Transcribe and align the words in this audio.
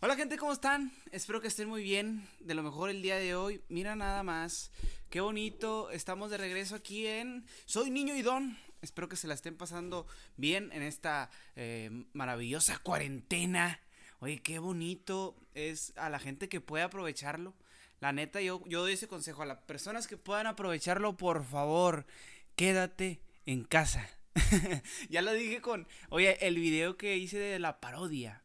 Hola 0.00 0.14
gente, 0.14 0.38
¿cómo 0.38 0.52
están? 0.52 0.92
Espero 1.10 1.40
que 1.40 1.48
estén 1.48 1.68
muy 1.68 1.82
bien. 1.82 2.24
De 2.38 2.54
lo 2.54 2.62
mejor 2.62 2.88
el 2.88 3.02
día 3.02 3.16
de 3.16 3.34
hoy. 3.34 3.62
Mira 3.68 3.96
nada 3.96 4.22
más. 4.22 4.70
Qué 5.10 5.20
bonito. 5.20 5.90
Estamos 5.90 6.30
de 6.30 6.36
regreso 6.36 6.76
aquí 6.76 7.08
en 7.08 7.44
Soy 7.66 7.90
Niño 7.90 8.14
y 8.14 8.22
Don. 8.22 8.56
Espero 8.80 9.08
que 9.08 9.16
se 9.16 9.26
la 9.26 9.34
estén 9.34 9.56
pasando 9.56 10.06
bien 10.36 10.70
en 10.72 10.84
esta 10.84 11.30
eh, 11.56 11.90
maravillosa 12.12 12.78
cuarentena. 12.78 13.80
Oye, 14.20 14.40
qué 14.40 14.60
bonito 14.60 15.34
es 15.54 15.92
a 15.96 16.10
la 16.10 16.20
gente 16.20 16.48
que 16.48 16.60
puede 16.60 16.84
aprovecharlo. 16.84 17.56
La 17.98 18.12
neta, 18.12 18.40
yo, 18.40 18.62
yo 18.66 18.82
doy 18.82 18.92
ese 18.92 19.08
consejo 19.08 19.42
a 19.42 19.46
las 19.46 19.58
personas 19.62 20.06
que 20.06 20.16
puedan 20.16 20.46
aprovecharlo, 20.46 21.16
por 21.16 21.44
favor, 21.44 22.06
quédate 22.54 23.20
en 23.46 23.64
casa. 23.64 24.08
ya 25.10 25.22
lo 25.22 25.32
dije 25.32 25.60
con, 25.60 25.88
oye, 26.08 26.46
el 26.46 26.54
video 26.54 26.96
que 26.96 27.16
hice 27.16 27.38
de 27.38 27.58
la 27.58 27.80
parodia 27.80 28.44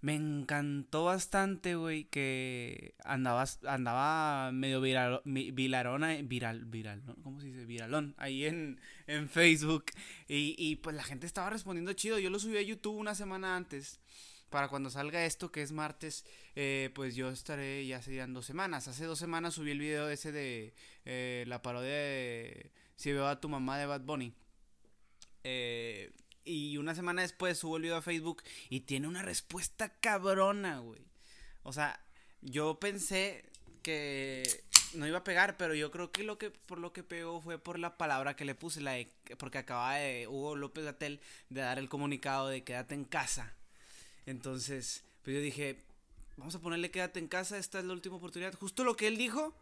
me 0.00 0.14
encantó 0.14 1.04
bastante, 1.04 1.74
güey, 1.74 2.04
que 2.04 2.94
andaba, 3.04 3.44
andaba 3.66 4.50
medio 4.50 4.80
viral, 4.80 5.20
vilarona, 5.24 6.14
viral, 6.22 6.64
viral. 6.64 7.02
¿Cómo 7.22 7.40
se 7.40 7.48
dice? 7.48 7.66
Viralón, 7.66 8.14
ahí 8.16 8.46
en, 8.46 8.80
en 9.06 9.28
Facebook. 9.28 9.86
Y, 10.26 10.54
y 10.58 10.76
pues 10.76 10.96
la 10.96 11.04
gente 11.04 11.26
estaba 11.26 11.50
respondiendo 11.50 11.92
chido. 11.92 12.18
Yo 12.18 12.30
lo 12.30 12.38
subí 12.38 12.56
a 12.56 12.62
YouTube 12.62 12.96
una 12.96 13.14
semana 13.14 13.56
antes. 13.56 14.00
Para 14.48 14.68
cuando 14.68 14.90
salga 14.90 15.24
esto, 15.26 15.52
que 15.52 15.62
es 15.62 15.70
martes, 15.70 16.24
eh, 16.56 16.90
pues 16.94 17.14
yo 17.14 17.30
estaré, 17.30 17.86
ya 17.86 18.02
serían 18.02 18.34
dos 18.34 18.46
semanas. 18.46 18.88
Hace 18.88 19.04
dos 19.04 19.18
semanas 19.18 19.54
subí 19.54 19.70
el 19.70 19.78
video 19.78 20.08
ese 20.08 20.32
de 20.32 20.74
eh, 21.04 21.44
la 21.46 21.62
parodia 21.62 21.88
de 21.88 22.72
Si 22.96 23.12
veo 23.12 23.28
a 23.28 23.40
tu 23.40 23.48
mamá 23.48 23.78
de 23.78 23.86
Bad 23.86 24.00
Bunny. 24.00 24.34
Eh, 25.44 26.10
y 26.44 26.76
una 26.76 26.94
semana 26.94 27.22
después 27.22 27.58
subo 27.58 27.76
el 27.76 27.82
video 27.82 27.96
a 27.96 28.02
Facebook 28.02 28.42
y 28.68 28.80
tiene 28.80 29.08
una 29.08 29.22
respuesta 29.22 29.88
cabrona, 30.00 30.78
güey. 30.78 31.00
O 31.62 31.72
sea, 31.72 32.00
yo 32.42 32.78
pensé 32.80 33.44
que 33.82 34.42
no 34.94 35.06
iba 35.06 35.18
a 35.18 35.24
pegar, 35.24 35.56
pero 35.56 35.74
yo 35.74 35.90
creo 35.90 36.10
que 36.10 36.24
lo 36.24 36.38
que 36.38 36.50
por 36.50 36.78
lo 36.78 36.92
que 36.92 37.02
pegó 37.02 37.40
fue 37.40 37.58
por 37.58 37.78
la 37.78 37.96
palabra 37.96 38.34
que 38.36 38.44
le 38.44 38.54
puse, 38.54 38.80
la 38.80 38.96
porque 39.38 39.58
acaba 39.58 39.94
de 39.94 40.26
Hugo 40.26 40.56
López 40.56 40.84
Gatel 40.84 41.20
de 41.48 41.60
dar 41.60 41.78
el 41.78 41.88
comunicado 41.88 42.48
de 42.48 42.64
quédate 42.64 42.94
en 42.94 43.04
casa. 43.04 43.54
Entonces, 44.26 45.04
pues 45.22 45.36
yo 45.36 45.42
dije, 45.42 45.82
vamos 46.36 46.54
a 46.54 46.60
ponerle 46.60 46.90
quédate 46.90 47.18
en 47.18 47.28
casa, 47.28 47.58
esta 47.58 47.78
es 47.78 47.84
la 47.84 47.92
última 47.92 48.16
oportunidad. 48.16 48.54
Justo 48.54 48.84
lo 48.84 48.96
que 48.96 49.06
él 49.06 49.16
dijo, 49.16 49.54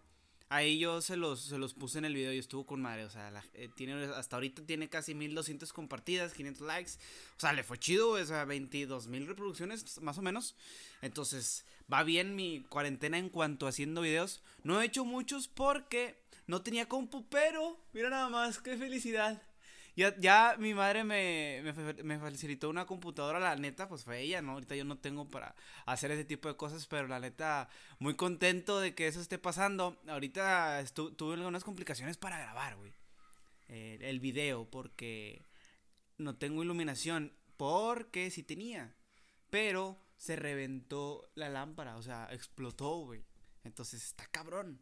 Ahí 0.50 0.78
yo 0.78 1.02
se 1.02 1.16
los, 1.16 1.40
se 1.40 1.58
los 1.58 1.74
puse 1.74 1.98
en 1.98 2.06
el 2.06 2.14
video 2.14 2.32
y 2.32 2.38
estuvo 2.38 2.64
con 2.64 2.80
madre. 2.80 3.04
O 3.04 3.10
sea, 3.10 3.30
eh, 3.54 3.68
tiene, 3.76 4.04
hasta 4.04 4.36
ahorita 4.36 4.62
tiene 4.64 4.88
casi 4.88 5.14
1200 5.14 5.72
compartidas, 5.72 6.32
500 6.32 6.66
likes. 6.66 6.92
O 7.36 7.40
sea, 7.40 7.52
le 7.52 7.62
fue 7.62 7.78
chido, 7.78 8.10
o 8.10 8.24
sea, 8.24 8.44
22 8.44 9.08
mil 9.08 9.26
reproducciones 9.26 10.00
más 10.00 10.16
o 10.18 10.22
menos. 10.22 10.56
Entonces, 11.02 11.64
va 11.92 12.02
bien 12.02 12.34
mi 12.34 12.60
cuarentena 12.68 13.18
en 13.18 13.28
cuanto 13.28 13.66
a 13.66 13.68
haciendo 13.68 14.00
videos. 14.00 14.42
No 14.62 14.80
he 14.80 14.86
hecho 14.86 15.04
muchos 15.04 15.48
porque 15.48 16.22
no 16.46 16.62
tenía 16.62 16.88
compu, 16.88 17.28
pero 17.28 17.78
mira 17.92 18.08
nada 18.08 18.28
más, 18.30 18.58
qué 18.58 18.76
felicidad. 18.76 19.42
Ya, 19.98 20.14
ya 20.20 20.54
mi 20.60 20.74
madre 20.74 21.02
me, 21.02 21.60
me, 22.04 22.20
facilitó 22.20 22.70
una 22.70 22.86
computadora, 22.86 23.40
la 23.40 23.56
neta, 23.56 23.88
pues 23.88 24.04
fue 24.04 24.20
ella, 24.20 24.40
¿no? 24.40 24.52
Ahorita 24.52 24.76
yo 24.76 24.84
no 24.84 24.96
tengo 24.96 25.28
para 25.28 25.56
hacer 25.86 26.12
ese 26.12 26.24
tipo 26.24 26.46
de 26.46 26.56
cosas, 26.56 26.86
pero 26.86 27.08
la 27.08 27.18
neta, 27.18 27.68
muy 27.98 28.14
contento 28.14 28.78
de 28.78 28.94
que 28.94 29.08
eso 29.08 29.20
esté 29.20 29.38
pasando. 29.38 30.00
Ahorita 30.06 30.84
tuve 30.94 31.34
algunas 31.34 31.64
complicaciones 31.64 32.16
para 32.16 32.38
grabar, 32.38 32.76
güey. 32.76 32.92
Eh, 33.66 33.98
el 34.02 34.20
video, 34.20 34.70
porque 34.70 35.44
no 36.16 36.36
tengo 36.36 36.62
iluminación, 36.62 37.32
porque 37.56 38.30
sí 38.30 38.44
tenía, 38.44 38.94
pero 39.50 39.98
se 40.16 40.36
reventó 40.36 41.28
la 41.34 41.48
lámpara, 41.48 41.96
o 41.96 42.02
sea, 42.02 42.28
explotó, 42.30 42.98
güey. 42.98 43.24
Entonces 43.64 44.04
está 44.04 44.28
cabrón. 44.28 44.80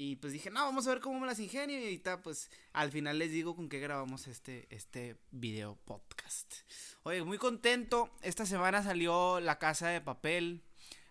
Y 0.00 0.14
pues 0.14 0.32
dije, 0.32 0.48
no, 0.48 0.60
vamos 0.60 0.86
a 0.86 0.90
ver 0.90 1.00
cómo 1.00 1.18
me 1.18 1.26
las 1.26 1.40
ingenio. 1.40 1.76
Y 1.76 1.82
ahorita, 1.82 2.22
pues, 2.22 2.52
al 2.72 2.92
final 2.92 3.18
les 3.18 3.32
digo 3.32 3.56
con 3.56 3.68
qué 3.68 3.80
grabamos 3.80 4.28
este, 4.28 4.68
este 4.70 5.16
video 5.32 5.76
podcast. 5.86 6.54
Oye, 7.02 7.24
muy 7.24 7.36
contento. 7.36 8.08
Esta 8.22 8.46
semana 8.46 8.80
salió 8.84 9.40
La 9.40 9.58
Casa 9.58 9.88
de 9.88 10.00
Papel. 10.00 10.62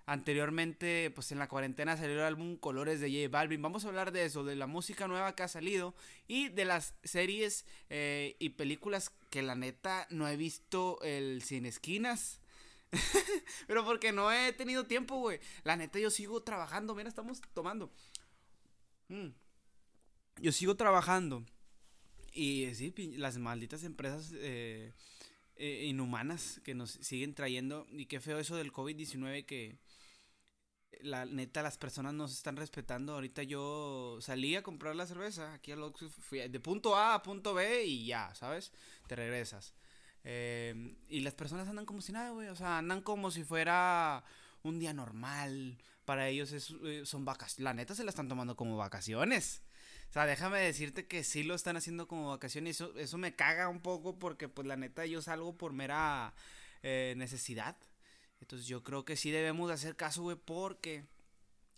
Anteriormente, 0.06 1.12
pues 1.14 1.34
en 1.34 1.40
la 1.40 1.50
cuarentena 1.50 1.98
salió 1.98 2.14
el 2.14 2.22
álbum 2.22 2.56
Colores 2.56 3.02
de 3.02 3.10
J 3.12 3.30
Balvin. 3.30 3.62
Vamos 3.62 3.84
a 3.84 3.90
hablar 3.90 4.14
de 4.14 4.24
eso, 4.24 4.46
de 4.46 4.56
la 4.56 4.68
música 4.68 5.10
nueva 5.10 5.36
que 5.36 5.44
ha 5.44 5.50
salido 5.50 5.94
y 6.30 6.48
de 6.48 6.64
las 6.64 6.94
series 7.04 7.66
eh, 7.90 8.38
y 8.40 8.52
películas 8.52 9.12
que 9.30 9.42
la 9.42 9.56
neta 9.56 10.08
no 10.12 10.30
he 10.30 10.38
visto 10.38 10.98
el 11.02 11.44
Sin 11.44 11.66
Esquinas. 11.66 12.40
Pero 13.68 13.84
porque 13.84 14.14
no 14.14 14.32
he 14.32 14.54
tenido 14.54 14.86
tiempo, 14.86 15.18
güey. 15.18 15.42
La 15.66 15.76
neta 15.76 16.00
yo 16.00 16.10
sigo 16.10 16.42
trabajando. 16.42 16.96
Mira, 16.96 17.10
estamos 17.10 17.42
tomando. 17.54 17.92
Mm. 19.10 19.30
Yo 20.42 20.52
sigo 20.52 20.76
trabajando. 20.76 21.46
Y 22.34 22.68
sí, 22.76 22.94
las 23.18 23.38
malditas 23.38 23.84
empresas 23.84 24.32
eh, 24.36 24.94
eh, 25.56 25.86
inhumanas 25.86 26.62
que 26.64 26.76
nos 26.76 26.92
siguen 26.92 27.34
trayendo. 27.34 27.88
Y 27.92 28.06
qué 28.06 28.20
feo 28.20 28.40
eso 28.40 28.56
del 28.56 28.72
COVID-19 28.72 29.46
que 29.46 29.80
la 31.02 31.26
neta 31.26 31.62
las 31.62 31.78
personas 31.78 32.14
nos 32.14 32.32
están 32.34 32.58
respetando. 32.58 33.14
Ahorita 33.14 33.44
yo 33.44 34.20
salí 34.22 34.56
a 34.56 34.64
comprar 34.64 34.96
la 34.96 35.08
cerveza 35.08 35.54
aquí 35.54 35.72
al 35.72 35.94
fui 35.94 36.48
de 36.48 36.60
punto 36.60 36.96
A 36.96 37.16
a 37.16 37.24
punto 37.24 37.54
B 37.54 37.86
y 37.86 38.06
ya, 38.06 38.34
¿sabes? 38.36 38.72
Te 39.08 39.16
regresas. 39.16 39.74
Em, 40.24 40.98
y 41.08 41.22
las 41.22 41.36
personas 41.36 41.68
andan 41.68 41.86
como 41.86 42.02
si 42.02 42.12
nada, 42.12 42.32
güey. 42.32 42.50
O 42.50 42.56
sea, 42.56 42.78
andan 42.78 43.02
como 43.02 43.32
si 43.32 43.44
fuera 43.44 44.24
un 44.64 44.80
día 44.80 44.94
normal 44.94 45.78
para 46.08 46.30
ellos 46.30 46.54
es, 46.54 46.74
eh, 46.86 47.02
son 47.04 47.26
vacaciones. 47.26 47.66
La 47.66 47.74
neta 47.74 47.94
se 47.94 48.06
la 48.06 48.12
están 48.12 48.30
tomando 48.30 48.56
como 48.56 48.78
vacaciones. 48.78 49.62
O 50.10 50.14
sea, 50.14 50.26
déjame 50.26 50.58
decirte 50.60 51.06
que 51.06 51.26
sí 51.26 51.44
lo 51.44 51.54
están 51.54 51.76
haciendo 51.76 52.08
como 52.08 52.30
vacaciones. 52.30 52.78
Eso, 52.78 52.98
eso 52.98 53.18
me 53.18 53.36
caga 53.36 53.68
un 53.68 53.82
poco 53.82 54.18
porque, 54.18 54.48
pues, 54.48 54.66
la 54.66 54.78
neta, 54.78 55.06
yo 55.06 55.22
salgo 55.22 55.58
por 55.58 55.74
mera 55.74 56.34
eh, 56.82 57.14
necesidad. 57.18 57.76
Entonces, 58.40 58.70
yo 58.70 58.86
creo 58.86 59.04
que 59.04 59.18
sí 59.18 59.32
debemos 59.32 59.68
de 59.68 59.74
hacer 59.74 59.98
caso, 59.98 60.22
güey, 60.22 60.38
porque 60.38 61.04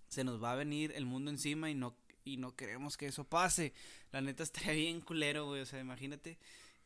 se 0.09 0.23
nos 0.23 0.41
va 0.41 0.51
a 0.51 0.55
venir 0.55 0.91
el 0.95 1.07
mundo 1.07 1.31
encima 1.31 1.71
y 1.71 1.73
no, 1.73 1.95
y 2.23 2.37
no 2.37 2.55
queremos 2.55 2.97
que 2.97 3.07
eso 3.07 3.23
pase. 3.23 3.73
La 4.11 4.21
neta 4.21 4.43
estaría 4.43 4.73
bien 4.73 5.01
culero, 5.01 5.47
güey. 5.47 5.61
O 5.61 5.65
sea, 5.65 5.79
imagínate 5.79 6.37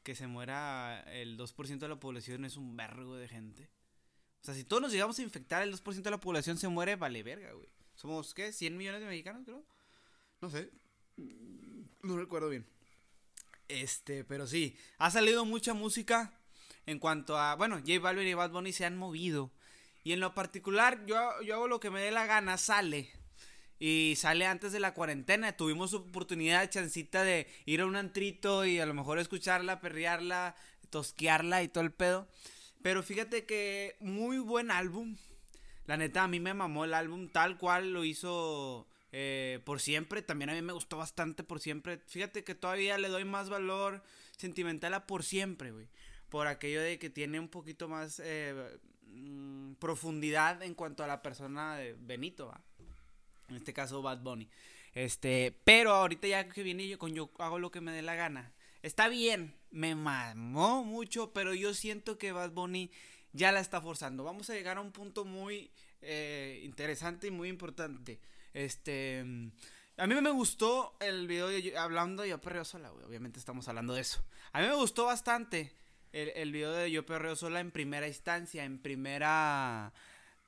que 0.02 0.16
se 0.16 0.28
muera 0.28 1.02
el 1.12 1.38
2% 1.38 1.80
de 1.80 1.90
la 1.90 2.00
población, 2.00 2.46
es 2.46 2.56
un 2.56 2.78
vergo 2.78 3.18
de 3.18 3.28
gente. 3.28 3.70
O 4.44 4.46
sea, 4.46 4.54
si 4.56 4.66
todos 4.66 4.82
nos 4.82 4.92
llegamos 4.92 5.18
a 5.20 5.22
infectar, 5.22 5.64
el 5.64 5.74
2% 5.74 6.02
de 6.02 6.12
la 6.12 6.20
población 6.20 6.58
se 6.58 6.68
muere, 6.68 6.98
vale 6.98 7.24
verga, 7.24 7.54
güey. 7.54 7.70
Somos, 7.96 8.34
¿qué? 8.34 8.50
¿100 8.50 8.72
millones 8.72 9.00
de 9.00 9.08
mexicanos, 9.08 9.44
creo? 9.46 9.64
No 10.42 10.50
sé. 10.50 10.70
No 12.02 12.18
recuerdo 12.18 12.50
bien. 12.50 12.66
Este, 13.70 14.26
pero 14.26 14.46
sí. 14.46 14.76
Ha 14.98 15.12
salido 15.12 15.46
mucha 15.46 15.74
música 15.74 16.34
en 16.86 17.00
cuanto 17.00 17.38
a. 17.38 17.56
Bueno, 17.56 17.78
J 17.78 18.00
Balvin 18.02 18.28
y 18.28 18.34
Bad 18.34 18.52
Bunny 18.52 18.74
se 18.74 18.84
han 18.84 18.98
movido. 18.98 19.50
Y 20.04 20.12
en 20.12 20.20
lo 20.20 20.34
particular, 20.34 21.06
yo, 21.06 21.42
yo 21.42 21.56
hago 21.56 21.70
lo 21.70 21.80
que 21.80 21.90
me 21.90 22.02
dé 22.02 22.12
la 22.12 22.26
gana, 22.26 22.58
sale. 22.58 23.10
Y 23.80 24.16
sale 24.18 24.46
antes 24.46 24.74
de 24.74 24.82
la 24.82 24.94
cuarentena. 24.94 25.56
Tuvimos 25.56 25.94
oportunidad, 25.94 26.70
chancita 26.70 27.24
de 27.24 27.48
ir 27.66 27.80
a 27.80 27.86
un 27.86 27.96
antrito 27.96 28.66
y 28.66 28.80
a 28.80 28.86
lo 28.86 28.94
mejor 28.94 29.20
escucharla, 29.20 29.80
perrearla, 29.80 30.58
tosquearla 30.90 31.64
y 31.64 31.70
todo 31.70 31.86
el 31.86 31.94
pedo. 31.94 32.28
Pero 32.84 33.02
fíjate 33.02 33.46
que 33.46 33.96
muy 34.02 34.38
buen 34.38 34.70
álbum. 34.70 35.16
La 35.86 35.98
neta, 35.98 36.24
a 36.24 36.28
mí 36.28 36.40
me 36.40 36.54
mamó 36.54 36.86
el 36.86 36.94
álbum 36.94 37.30
tal 37.30 37.58
cual 37.58 37.94
lo 37.94 38.04
hizo 38.04 38.88
eh, 39.14 39.62
por 39.64 39.80
siempre. 39.80 40.22
También 40.22 40.50
a 40.50 40.54
mí 40.54 40.62
me 40.62 40.74
gustó 40.74 40.98
bastante 40.98 41.44
por 41.44 41.62
siempre. 41.62 42.02
Fíjate 42.08 42.44
que 42.44 42.56
todavía 42.56 42.98
le 42.98 43.08
doy 43.08 43.24
más 43.24 43.50
valor 43.50 44.04
sentimental 44.38 44.94
a 44.94 45.08
por 45.08 45.24
siempre, 45.24 45.72
güey. 45.72 45.88
Por 46.28 46.48
aquello 46.48 46.82
de 46.82 47.00
que 47.00 47.10
tiene 47.10 47.40
un 47.40 47.48
poquito 47.48 47.88
más 47.88 48.22
eh, 48.24 48.78
mm, 49.08 49.76
profundidad 49.76 50.62
en 50.62 50.76
cuanto 50.76 51.06
a 51.06 51.08
la 51.08 51.22
persona 51.22 51.78
de 51.78 51.96
Benito, 51.98 52.48
¿va? 52.48 52.62
En 53.48 53.56
este 53.56 53.74
caso, 53.74 54.02
Bad 54.02 54.20
Bunny. 54.20 54.50
Este, 54.94 55.58
pero 55.64 55.94
ahorita 55.94 56.28
ya 56.28 56.50
que 56.50 56.64
viene 56.64 56.88
yo 56.88 57.00
con 57.00 57.14
yo 57.14 57.32
hago 57.40 57.60
lo 57.60 57.72
que 57.72 57.80
me 57.80 57.94
dé 57.94 58.02
la 58.02 58.16
gana. 58.16 58.52
Está 58.84 59.08
bien, 59.08 59.56
me 59.72 59.96
mamó 59.96 60.84
mucho, 60.84 61.32
pero 61.32 61.54
yo 61.54 61.74
siento 61.74 62.18
que 62.18 62.34
Bad 62.34 62.52
Bunny 62.52 62.92
ya 63.32 63.54
la 63.54 63.62
está 63.62 63.80
forzando. 63.80 64.26
Vamos 64.26 64.50
a 64.50 64.54
llegar 64.54 64.78
a 64.78 64.82
un 64.82 64.92
punto 64.92 65.24
muy 65.24 65.72
eh, 66.02 66.62
interesante 66.66 67.28
y 67.28 67.32
muy 67.32 67.48
importante. 67.48 68.20
Este. 68.54 69.20
A 69.96 70.06
mí 70.06 70.16
me 70.20 70.32
gustó 70.32 70.98
el 71.00 71.28
video 71.28 71.48
de, 71.48 71.78
hablando 71.78 72.24
de 72.24 72.30
Yo 72.30 72.42
Perreo 72.42 72.66
Sola, 72.66 72.90
güey. 72.90 73.06
Obviamente 73.06 73.40
estamos 73.40 73.70
hablando 73.70 73.94
de 73.94 74.02
eso. 74.02 74.22
A 74.52 74.60
mí 74.60 74.68
me 74.68 74.76
gustó 74.76 75.06
bastante 75.06 75.74
el, 76.12 76.34
el 76.36 76.52
video 76.52 76.74
de 76.74 76.92
Yo 76.92 77.06
Perreo 77.06 77.38
Sola 77.38 77.62
en 77.62 77.72
primera 77.72 78.06
instancia, 78.06 78.66
en 78.66 78.80
primera. 78.80 79.94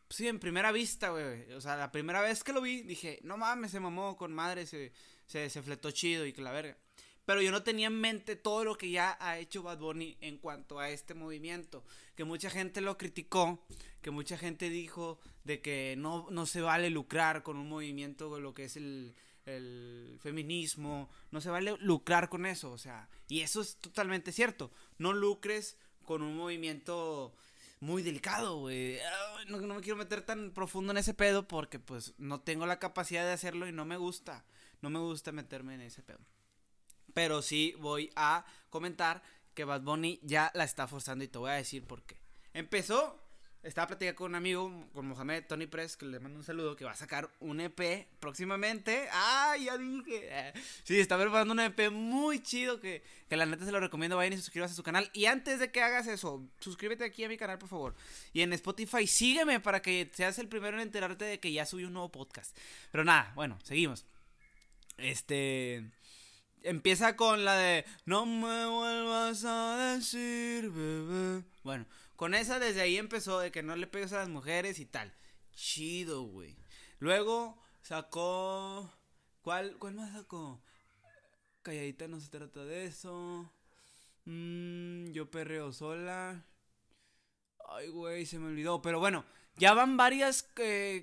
Sí, 0.09 0.27
en 0.27 0.39
primera 0.39 0.73
vista, 0.73 1.09
güey. 1.09 1.53
O 1.53 1.61
sea, 1.61 1.77
la 1.77 1.89
primera 1.89 2.19
vez 2.19 2.43
que 2.43 2.51
lo 2.51 2.59
vi, 2.59 2.81
dije, 2.81 3.19
no 3.23 3.37
mames, 3.37 3.71
se 3.71 3.79
mamó 3.79 4.17
con 4.17 4.33
madre, 4.33 4.65
se, 4.65 4.91
se, 5.25 5.49
se 5.49 5.61
fletó 5.61 5.91
chido 5.91 6.25
y 6.25 6.33
que 6.33 6.41
la 6.41 6.51
verga. 6.51 6.77
Pero 7.25 7.41
yo 7.41 7.51
no 7.51 7.63
tenía 7.63 7.87
en 7.87 7.99
mente 7.99 8.35
todo 8.35 8.63
lo 8.63 8.77
que 8.77 8.89
ya 8.89 9.17
ha 9.19 9.39
hecho 9.39 9.63
Bad 9.63 9.79
Bunny 9.79 10.17
en 10.21 10.37
cuanto 10.37 10.79
a 10.79 10.89
este 10.89 11.13
movimiento. 11.13 11.83
Que 12.15 12.23
mucha 12.23 12.49
gente 12.49 12.81
lo 12.81 12.97
criticó, 12.97 13.65
que 14.01 14.11
mucha 14.11 14.37
gente 14.37 14.69
dijo 14.69 15.19
de 15.43 15.61
que 15.61 15.95
no, 15.97 16.27
no 16.29 16.45
se 16.45 16.61
vale 16.61 16.89
lucrar 16.89 17.43
con 17.43 17.57
un 17.57 17.67
movimiento 17.69 18.29
con 18.29 18.43
lo 18.43 18.53
que 18.53 18.65
es 18.65 18.77
el, 18.77 19.15
el 19.45 20.17
feminismo, 20.21 21.09
no 21.31 21.41
se 21.41 21.49
vale 21.49 21.75
lucrar 21.79 22.29
con 22.29 22.45
eso, 22.45 22.71
o 22.71 22.77
sea, 22.77 23.09
y 23.27 23.41
eso 23.41 23.61
es 23.61 23.77
totalmente 23.77 24.31
cierto, 24.31 24.71
no 24.97 25.13
lucres 25.13 25.77
con 26.03 26.21
un 26.21 26.35
movimiento 26.35 27.35
muy 27.79 28.01
delicado, 28.01 28.59
güey. 28.59 28.97
No, 29.47 29.61
no, 29.61 29.75
me 29.75 29.81
quiero 29.81 29.97
meter 29.97 30.21
tan 30.21 30.51
profundo 30.51 30.91
en 30.91 30.97
ese 30.97 31.13
pedo 31.13 31.47
porque 31.47 31.79
pues 31.79 32.13
no 32.17 32.41
tengo 32.41 32.65
la 32.65 32.79
capacidad 32.79 33.23
de 33.23 33.33
hacerlo 33.33 33.67
y 33.67 33.71
no 33.71 33.85
me 33.85 33.97
gusta, 33.97 34.45
no 34.81 34.89
me 34.89 34.99
gusta 34.99 35.31
meterme 35.31 35.75
en 35.75 35.81
ese 35.81 36.01
pedo. 36.01 36.19
Pero 37.15 37.41
sí 37.41 37.73
voy 37.79 38.11
a 38.15 38.45
comentar 38.69 39.23
que 39.55 39.63
Bad 39.63 39.81
Bunny 39.81 40.19
ya 40.21 40.51
la 40.53 40.65
está 40.65 40.87
forzando 40.87 41.23
y 41.23 41.27
te 41.27 41.39
voy 41.39 41.49
a 41.49 41.53
decir 41.53 41.87
por 41.87 42.03
qué. 42.03 42.19
Empezó 42.53 43.25
estaba 43.65 43.87
platicando 43.87 44.15
con 44.15 44.31
un 44.31 44.35
amigo, 44.35 44.89
con 44.93 45.07
Mohamed 45.07 45.45
Tony 45.47 45.65
Press, 45.65 45.97
que 45.97 46.05
le 46.05 46.19
mando 46.19 46.37
un 46.37 46.45
saludo, 46.45 46.75
que 46.75 46.85
va 46.85 46.91
a 46.91 46.95
sacar 46.95 47.31
un 47.39 47.59
EP 47.59 48.07
próximamente. 48.19 49.07
¡Ah, 49.11 49.55
ya 49.59 49.75
dije! 49.75 50.53
Sí, 50.83 50.99
está 50.99 51.17
preparando 51.17 51.51
un 51.51 51.59
EP 51.59 51.89
muy 51.89 52.43
chido 52.43 52.79
que, 52.79 53.03
que 53.27 53.35
la 53.35 53.47
neta 53.47 53.65
se 53.65 53.71
lo 53.71 53.79
recomiendo. 53.79 54.17
Vayan 54.17 54.33
y 54.33 54.37
suscríbase 54.37 54.73
a 54.73 54.75
su 54.75 54.83
canal. 54.83 55.09
Y 55.13 55.25
antes 55.25 55.57
de 55.57 55.71
que 55.71 55.81
hagas 55.81 56.05
eso, 56.05 56.47
suscríbete 56.59 57.05
aquí 57.05 57.23
a 57.23 57.27
mi 57.27 57.37
canal, 57.37 57.57
por 57.57 57.67
favor. 57.67 57.95
Y 58.33 58.41
en 58.41 58.53
Spotify, 58.53 59.07
sígueme 59.07 59.59
para 59.59 59.81
que 59.81 60.11
seas 60.13 60.37
el 60.37 60.47
primero 60.47 60.77
en 60.77 60.83
enterarte 60.83 61.25
de 61.25 61.39
que 61.39 61.51
ya 61.51 61.65
subí 61.65 61.85
un 61.85 61.93
nuevo 61.93 62.11
podcast. 62.11 62.55
Pero 62.91 63.03
nada, 63.03 63.31
bueno, 63.33 63.57
seguimos. 63.63 64.05
Este 64.99 65.89
empieza 66.65 67.15
con 67.15 67.45
la 67.45 67.55
de 67.55 67.85
No 68.05 68.25
me 68.25 68.65
vuelvas 68.65 69.45
a 69.45 69.95
decir, 69.95 70.69
bebé. 70.69 71.43
Bueno, 71.63 71.85
con 72.15 72.33
esa 72.33 72.59
desde 72.59 72.81
ahí 72.81 72.97
empezó 72.97 73.39
de 73.39 73.51
que 73.51 73.63
no 73.63 73.75
le 73.75 73.87
pegues 73.87 74.13
a 74.13 74.17
las 74.17 74.29
mujeres 74.29 74.79
y 74.79 74.85
tal. 74.85 75.13
Chido, 75.53 76.23
güey. 76.23 76.57
Luego 76.99 77.61
sacó. 77.81 78.91
¿Cuál, 79.41 79.77
cuál 79.77 79.95
más 79.95 80.11
sacó? 80.11 80.61
Calladita 81.61 82.07
no 82.07 82.19
se 82.19 82.29
trata 82.29 82.65
de 82.65 82.85
eso. 82.85 83.51
Mm, 84.25 85.11
yo 85.11 85.29
perreo 85.29 85.71
sola. 85.71 86.45
Ay, 87.69 87.89
güey, 87.89 88.25
se 88.25 88.39
me 88.39 88.47
olvidó. 88.47 88.81
Pero 88.81 88.99
bueno, 88.99 89.25
ya 89.57 89.73
van 89.73 89.97
varias 89.97 90.49
eh, 90.57 91.01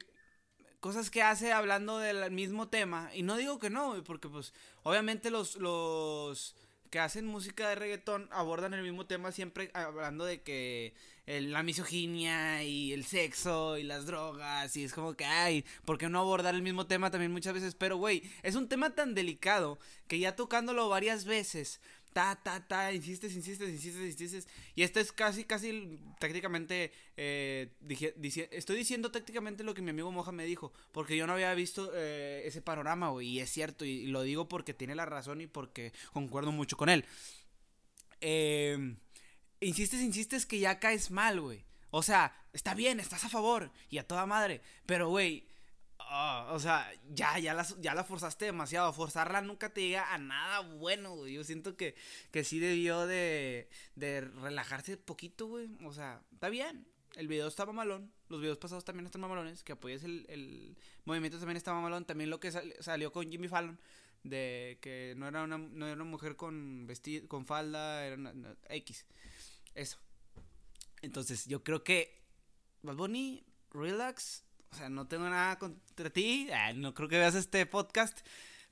cosas 0.83 1.11
que 1.11 1.23
hace 1.23 1.53
hablando 1.53 1.99
del 1.99 2.29
mismo 2.33 2.67
tema. 2.67 3.09
Y 3.15 3.23
no 3.23 3.37
digo 3.37 3.61
que 3.61 3.71
no, 3.71 4.03
porque 4.03 4.29
pues 4.29 4.53
obviamente 4.83 5.31
los, 5.31 5.55
los 5.55 6.57
que 6.91 6.99
hacen 6.99 7.25
música 7.25 7.69
de 7.69 7.77
reggaetón 7.77 8.29
abordan 8.33 8.75
el 8.75 8.83
mismo 8.83 9.07
tema 9.07 9.31
siempre 9.31 9.71
hablando 9.75 10.25
de 10.25 10.43
que 10.43 10.93
la 11.27 11.63
misoginia 11.63 12.65
y 12.65 12.93
el 12.93 13.05
sexo 13.05 13.79
y 13.79 13.85
las 13.85 14.07
drogas 14.07 14.77
y 14.77 14.83
es 14.83 14.93
como 14.93 15.15
que, 15.15 15.25
ay, 15.25 15.65
¿por 15.85 15.99
qué 15.99 16.09
no 16.09 16.19
abordar 16.19 16.57
el 16.57 16.63
mismo 16.63 16.89
tema 16.89 17.13
también 17.13 17.31
muchas 17.31 17.55
veces? 17.55 17.77
Pero, 17.77 17.97
güey, 17.97 18.29
es 18.43 18.57
un 18.57 18.69
tema 18.69 18.91
tan 18.97 19.15
delicado 19.15 19.79
que 20.09 20.19
ya 20.19 20.35
tocándolo 20.35 20.89
varias 20.89 21.27
veces 21.27 21.81
ta, 22.13 22.39
ta, 22.43 22.67
ta, 22.67 22.93
insistes, 22.93 23.35
insistes, 23.35 23.69
insistes, 23.69 24.03
insistes. 24.03 24.49
Y 24.75 24.83
esto 24.83 25.01
es 25.01 25.13
casi, 25.13 25.45
casi 25.45 25.99
tácticamente, 26.19 26.93
eh, 27.17 27.75
dije, 27.81 28.15
estoy 28.53 28.77
diciendo 28.77 29.11
tácticamente 29.11 29.65
lo 29.65 29.75
que 29.75 29.83
mi 29.83 29.91
amigo 29.91 30.13
Moja 30.13 30.33
me 30.33 30.45
dijo, 30.45 30.73
porque 30.93 31.17
yo 31.17 31.27
no 31.27 31.33
había 31.33 31.53
visto 31.55 31.91
eh, 31.95 32.43
ese 32.45 32.63
panorama, 32.63 33.11
güey, 33.11 33.29
y 33.29 33.41
es 33.41 33.51
cierto, 33.51 33.85
y, 33.85 34.07
lo 34.07 34.23
digo 34.23 34.49
porque 34.49 34.75
tiene 34.75 34.95
la 34.95 35.07
razón 35.07 35.41
y 35.41 35.47
porque 35.47 35.93
concuerdo 36.13 36.53
mucho 36.53 36.77
con 36.77 36.89
él. 36.89 37.05
Eh, 38.21 38.97
insistes, 39.61 40.01
insistes 40.01 40.47
que 40.47 40.59
ya 40.59 40.79
caes 40.79 41.11
mal, 41.11 41.41
güey. 41.41 41.65
O 41.91 42.03
sea, 42.03 42.35
está 42.53 42.75
bien, 42.75 43.01
estás 43.01 43.25
a 43.25 43.29
favor 43.29 43.71
y 43.91 43.99
a 43.99 44.07
toda 44.07 44.27
madre, 44.27 44.63
pero, 44.87 45.09
güey, 45.09 45.47
o 46.51 46.59
sea, 46.59 46.91
ya, 47.13 47.39
ya 47.39 47.55
la, 47.55 47.67
ya 47.81 47.95
la 47.95 48.05
forzaste 48.05 48.45
demasiado. 48.45 48.93
Forzarla 48.93 49.41
nunca 49.41 49.73
te 49.73 49.83
llega 49.83 50.13
a 50.13 50.19
nada 50.19 50.61
bueno, 50.61 51.17
güey. 51.17 51.35
Yo 51.35 51.45
siento 51.45 51.77
que, 51.77 51.95
que 52.31 52.45
sí 52.45 52.59
debió 52.59 53.07
de, 53.07 53.69
de 53.97 54.21
relajarse 54.21 54.97
poquito, 54.97 55.47
güey. 55.47 55.69
O 55.85 55.93
sea, 55.93 56.23
está 56.33 56.49
bien. 56.49 56.87
El 57.17 57.29
video 57.29 57.49
estaba 57.49 57.73
malón. 57.73 58.13
Los 58.29 58.41
videos 58.41 58.59
pasados 58.59 58.85
también 58.85 59.07
están 59.07 59.21
malones. 59.21 59.63
Que 59.63 59.73
apoyes 59.73 60.05
el, 60.05 60.27
el 60.29 60.77
movimiento 61.05 61.39
también 61.39 61.57
estaba 61.57 61.81
malón. 61.81 62.05
También 62.05 62.31
lo 62.31 62.41
que 62.41 62.51
salió 62.81 63.13
con 63.13 63.31
Jimmy 63.31 63.49
Fallon. 63.49 63.79
De 64.23 64.79
que 64.81 65.15
no 65.17 65.29
era 65.29 65.43
una, 65.43 65.59
no 65.59 65.87
era 65.87 65.95
una 65.95 66.05
mujer 66.05 66.37
con 66.37 66.87
vestido, 66.87 67.29
con 67.29 67.47
falda. 67.47 68.07
Era 68.07 68.17
una, 68.17 68.57
X. 68.69 69.07
Eso. 69.75 69.99
Entonces, 71.03 71.47
yo 71.47 71.65
creo 71.65 71.83
que 71.83 72.23
Bad 72.83 72.97
Bunny, 72.97 73.45
relax 73.71 74.45
o 74.73 74.75
sea, 74.75 74.89
no 74.89 75.07
tengo 75.07 75.29
nada 75.29 75.59
contra 75.59 76.11
ti, 76.11 76.49
ah, 76.53 76.73
no 76.73 76.95
creo 76.95 77.09
que 77.09 77.19
veas 77.19 77.35
este 77.35 77.67
podcast, 77.67 78.21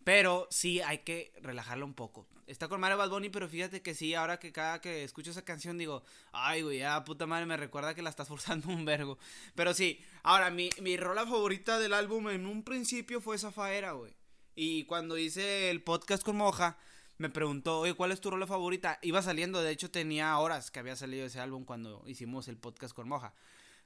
pero 0.02 0.48
sí 0.50 0.80
hay 0.80 0.98
que 0.98 1.32
relajarlo 1.42 1.84
un 1.84 1.92
poco. 1.92 2.26
Está 2.46 2.68
con 2.68 2.80
Mario 2.80 2.96
Bad 2.96 3.10
Bunny, 3.10 3.28
pero 3.28 3.48
fíjate 3.48 3.82
que 3.82 3.94
sí, 3.94 4.14
ahora 4.14 4.38
que 4.38 4.50
cada 4.50 4.80
que 4.80 5.04
escucho 5.04 5.30
esa 5.30 5.44
canción 5.44 5.76
digo, 5.76 6.02
ay, 6.32 6.62
güey, 6.62 6.78
ya 6.78 7.04
puta 7.04 7.26
madre, 7.26 7.44
me 7.44 7.56
recuerda 7.56 7.94
que 7.94 8.02
la 8.02 8.10
estás 8.10 8.28
forzando 8.28 8.68
un 8.68 8.84
vergo. 8.84 9.18
Pero 9.54 9.74
sí, 9.74 10.00
ahora, 10.22 10.50
mi, 10.50 10.70
mi 10.80 10.96
rola 10.96 11.26
favorita 11.26 11.78
del 11.78 11.92
álbum 11.92 12.30
en 12.30 12.46
un 12.46 12.64
principio 12.64 13.20
fue 13.20 13.38
Zafaera, 13.38 13.92
güey. 13.92 14.14
Y 14.54 14.84
cuando 14.84 15.18
hice 15.18 15.70
el 15.70 15.82
podcast 15.82 16.24
con 16.24 16.36
Moja, 16.36 16.78
me 17.18 17.28
preguntó, 17.28 17.80
oye, 17.80 17.92
¿cuál 17.92 18.12
es 18.12 18.20
tu 18.20 18.30
rola 18.30 18.46
favorita? 18.46 18.98
Iba 19.02 19.20
saliendo, 19.20 19.62
de 19.62 19.70
hecho 19.70 19.90
tenía 19.90 20.36
horas 20.38 20.70
que 20.70 20.80
había 20.80 20.96
salido 20.96 21.26
ese 21.26 21.40
álbum 21.40 21.66
cuando 21.66 22.02
hicimos 22.06 22.48
el 22.48 22.56
podcast 22.56 22.94
con 22.94 23.06
Moja, 23.06 23.34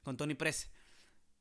con 0.01 0.15
Tony 0.15 0.35
Press. 0.35 0.69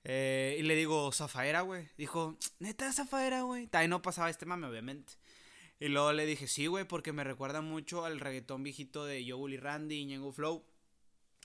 Eh, 0.05 0.57
y 0.59 0.63
le 0.63 0.77
digo, 0.77 1.11
Zafaera, 1.13 1.63
güey. 1.63 1.89
Dijo, 1.97 2.39
neta, 2.59 2.93
Zafaera, 2.93 3.43
güey. 3.43 3.69
Ahí 3.73 3.89
no 3.89 4.03
pasaba 4.03 4.31
este 4.31 4.47
mame, 4.47 4.67
obviamente. 4.67 5.15
Y 5.81 5.89
luego 5.89 6.13
le 6.13 6.27
dije, 6.27 6.47
sí, 6.47 6.67
güey, 6.67 6.85
porque 6.85 7.13
me 7.13 7.25
recuerda 7.25 7.63
mucho 7.63 8.05
al 8.05 8.21
reggaetón 8.21 8.63
viejito 8.63 9.05
de 9.07 9.25
Yo 9.25 9.49
y 9.49 9.57
Randy 9.57 9.97
y 9.97 10.05
Ñengo 10.05 10.33
Flow. 10.33 10.65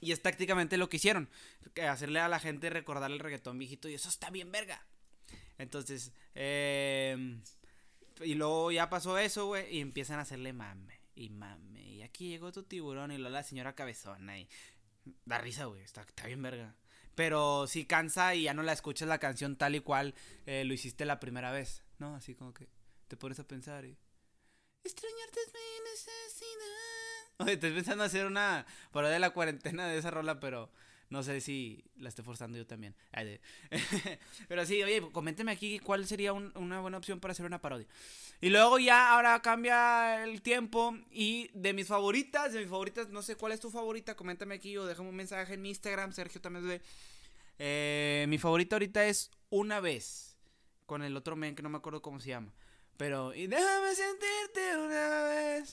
Y 0.01 0.11
es 0.11 0.21
tácticamente 0.21 0.77
lo 0.77 0.89
que 0.89 0.97
hicieron. 0.97 1.29
Hacerle 1.89 2.19
a 2.19 2.27
la 2.27 2.39
gente 2.39 2.69
recordar 2.69 3.11
el 3.11 3.19
reggaetón 3.19 3.57
viejito. 3.57 3.89
Y 3.89 3.95
eso 3.95 4.09
está 4.09 4.29
bien, 4.29 4.51
verga. 4.51 4.85
Entonces, 5.57 6.13
eh, 6.35 7.37
y 8.21 8.35
luego 8.35 8.71
ya 8.71 8.89
pasó 8.89 9.17
eso, 9.17 9.47
güey. 9.47 9.75
Y 9.75 9.81
empiezan 9.81 10.19
a 10.19 10.23
hacerle 10.23 10.53
mame. 10.53 10.99
Y 11.15 11.29
mame. 11.29 11.81
Y 11.81 12.01
aquí 12.01 12.29
llegó 12.29 12.51
tu 12.51 12.63
tiburón. 12.63 13.11
Y 13.11 13.17
luego 13.17 13.33
la 13.33 13.43
señora 13.43 13.75
cabezona. 13.75 14.39
Y 14.39 14.47
da 15.25 15.39
risa, 15.39 15.65
güey. 15.65 15.81
Está, 15.81 16.01
está 16.01 16.27
bien, 16.27 16.41
verga. 16.41 16.75
Pero 17.19 17.67
sí 17.67 17.83
cansa 17.83 18.33
y 18.33 18.43
ya 18.43 18.53
no 18.53 18.63
la 18.63 18.71
escuchas 18.71 19.09
la 19.09 19.17
canción 19.17 19.57
tal 19.57 19.75
y 19.75 19.81
cual 19.81 20.15
eh, 20.45 20.63
lo 20.63 20.73
hiciste 20.73 21.03
la 21.03 21.19
primera 21.19 21.51
vez, 21.51 21.83
¿no? 21.97 22.15
Así 22.15 22.33
como 22.33 22.53
que 22.53 22.69
te 23.09 23.17
pones 23.17 23.37
a 23.41 23.43
pensar 23.45 23.83
y... 23.83 23.97
Extrañarte 24.85 25.39
es 25.45 25.53
mi 25.53 25.89
necesidad. 25.91 27.27
Oye, 27.39 27.53
estoy 27.55 27.71
pensando 27.71 28.05
hacer 28.05 28.25
una 28.25 28.65
por 28.91 29.05
de 29.05 29.19
la 29.19 29.31
cuarentena 29.31 29.85
de 29.89 29.97
esa 29.97 30.11
rola, 30.11 30.39
pero 30.39 30.71
no 31.09 31.23
sé 31.23 31.41
si 31.41 31.83
la 31.97 32.09
estoy 32.09 32.23
forzando 32.23 32.57
yo 32.57 32.67
también. 32.67 32.95
Pero 34.47 34.65
sí, 34.65 34.81
oye, 34.83 35.01
coménteme 35.11 35.51
aquí 35.51 35.79
cuál 35.79 36.05
sería 36.05 36.33
una 36.33 36.81
buena 36.81 36.97
opción 36.97 37.19
para 37.19 37.31
hacer 37.31 37.45
una 37.45 37.61
parodia. 37.61 37.87
Y 38.41 38.49
luego 38.49 38.79
ya 38.79 39.11
ahora 39.11 39.41
cambia 39.41 40.23
el 40.23 40.41
tiempo 40.41 40.95
y 41.11 41.49
de 41.53 41.73
mis 41.73 41.87
favoritas, 41.87 42.53
de 42.53 42.59
mis 42.59 42.69
favoritas, 42.69 43.09
no 43.09 43.21
sé 43.21 43.35
cuál 43.35 43.51
es 43.51 43.59
tu 43.59 43.69
favorita, 43.71 44.15
coméntame 44.15 44.55
aquí 44.55 44.77
o 44.77 44.85
déjame 44.85 45.09
un 45.09 45.15
mensaje 45.15 45.55
en 45.55 45.61
mi 45.61 45.69
Instagram, 45.69 46.13
Sergio 46.13 46.39
también 46.39 46.67
ve. 46.67 46.81
Eh, 47.57 48.25
mi 48.29 48.37
favorita 48.37 48.75
ahorita 48.75 49.05
es 49.05 49.31
Una 49.49 49.79
vez, 49.79 50.37
con 50.85 51.01
el 51.01 51.17
otro 51.17 51.35
men 51.35 51.55
que 51.55 51.63
no 51.63 51.69
me 51.69 51.77
acuerdo 51.77 52.01
cómo 52.01 52.19
se 52.19 52.29
llama. 52.29 52.53
Pero, 52.97 53.33
y 53.33 53.47
déjame 53.47 53.95
sentirte 53.95 54.77
una 54.77 55.23
vez, 55.23 55.71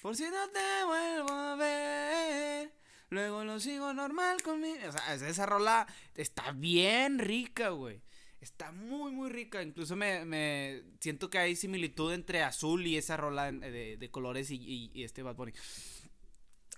por 0.00 0.16
si 0.16 0.24
no 0.24 0.48
te 0.50 0.84
vuelvo 0.84 1.32
a 1.32 1.56
ver. 1.56 2.81
Luego 3.12 3.44
lo 3.44 3.60
sigo 3.60 3.92
normal 3.92 4.40
conmigo. 4.40 4.78
O 4.88 4.92
sea, 4.92 5.14
esa 5.14 5.44
rola 5.44 5.86
está 6.14 6.52
bien 6.52 7.18
rica, 7.18 7.68
güey. 7.68 8.00
Está 8.40 8.72
muy, 8.72 9.12
muy 9.12 9.28
rica. 9.28 9.62
Incluso 9.62 9.96
me, 9.96 10.24
me, 10.24 10.82
siento 10.98 11.28
que 11.28 11.36
hay 11.36 11.54
similitud 11.54 12.10
entre 12.14 12.42
azul 12.42 12.86
y 12.86 12.96
esa 12.96 13.18
rola 13.18 13.52
de, 13.52 13.98
de 13.98 14.10
colores 14.10 14.50
y, 14.50 14.90
y, 14.94 15.04
este 15.04 15.22
Bad 15.22 15.36
Bunny. 15.36 15.52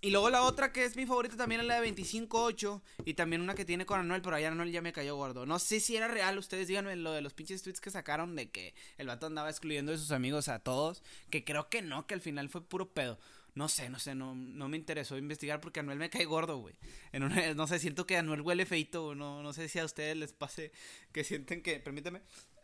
Y 0.00 0.10
luego 0.10 0.28
la 0.28 0.42
otra 0.42 0.72
que 0.72 0.84
es 0.84 0.96
mi 0.96 1.06
favorita 1.06 1.36
también 1.36 1.60
es 1.60 1.68
la 1.68 1.80
de 1.80 1.94
25-8. 1.94 2.82
Y 3.04 3.14
también 3.14 3.40
una 3.40 3.54
que 3.54 3.64
tiene 3.64 3.86
con 3.86 4.00
Anuel, 4.00 4.20
pero 4.20 4.34
allá 4.34 4.48
Anuel 4.48 4.72
ya 4.72 4.82
me 4.82 4.92
cayó 4.92 5.14
gordo. 5.14 5.46
No 5.46 5.60
sé 5.60 5.78
si 5.78 5.94
era 5.94 6.08
real, 6.08 6.36
ustedes 6.36 6.66
díganme 6.66 6.96
lo 6.96 7.12
de 7.12 7.20
los 7.20 7.32
pinches 7.32 7.62
tweets 7.62 7.80
que 7.80 7.92
sacaron 7.92 8.34
de 8.34 8.50
que 8.50 8.74
el 8.98 9.06
vato 9.06 9.26
andaba 9.26 9.50
excluyendo 9.50 9.92
de 9.92 9.98
sus 9.98 10.10
amigos 10.10 10.48
a 10.48 10.58
todos. 10.58 11.04
Que 11.30 11.44
creo 11.44 11.68
que 11.68 11.80
no, 11.80 12.08
que 12.08 12.14
al 12.14 12.20
final 12.20 12.48
fue 12.48 12.66
puro 12.66 12.92
pedo. 12.92 13.20
No 13.54 13.68
sé, 13.68 13.88
no 13.88 13.98
sé, 14.00 14.14
no, 14.14 14.34
no 14.34 14.68
me 14.68 14.76
interesó 14.76 15.16
investigar 15.16 15.60
porque 15.60 15.80
Anuel 15.80 15.98
me 15.98 16.10
cae 16.10 16.24
gordo, 16.24 16.58
güey. 16.58 16.74
no 17.56 17.66
sé, 17.66 17.78
siento 17.78 18.06
que 18.06 18.16
Anuel 18.16 18.40
huele 18.40 18.66
feito, 18.66 19.14
no, 19.14 19.42
no 19.42 19.52
sé 19.52 19.68
si 19.68 19.78
a 19.78 19.84
ustedes 19.84 20.16
les 20.16 20.32
pase 20.32 20.72
que 21.12 21.22
sienten 21.22 21.62
que, 21.62 21.78
permíteme, 21.78 22.22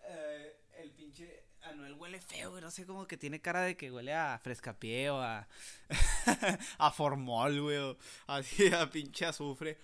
eh, 0.09 0.56
el 0.78 0.90
pinche 0.92 1.44
Anuel 1.62 1.94
huele 1.94 2.20
feo, 2.20 2.50
güey. 2.50 2.62
No 2.62 2.70
sé, 2.70 2.87
como 2.87 3.06
que 3.06 3.16
tiene 3.16 3.40
cara 3.40 3.62
de 3.62 3.76
que 3.76 3.90
huele 3.90 4.14
a 4.14 4.38
frescapié 4.38 5.11
o 5.11 5.20
a. 5.20 5.49
a 6.78 6.90
formol, 6.90 7.61
güey. 7.61 7.76
O 7.78 7.99
así 8.26 8.68
a 8.75 8.90
pinche 8.90 9.26
azufre. 9.26 9.78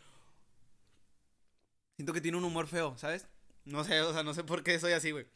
Siento 1.96 2.12
que 2.12 2.20
tiene 2.20 2.36
un 2.38 2.44
humor 2.44 2.66
feo, 2.66 2.96
¿sabes? 2.98 3.26
No 3.64 3.84
sé, 3.84 4.00
o 4.00 4.12
sea, 4.12 4.22
no 4.22 4.34
sé 4.34 4.44
por 4.44 4.62
qué 4.62 4.78
soy 4.78 4.92
así, 4.92 5.10
güey. 5.10 5.26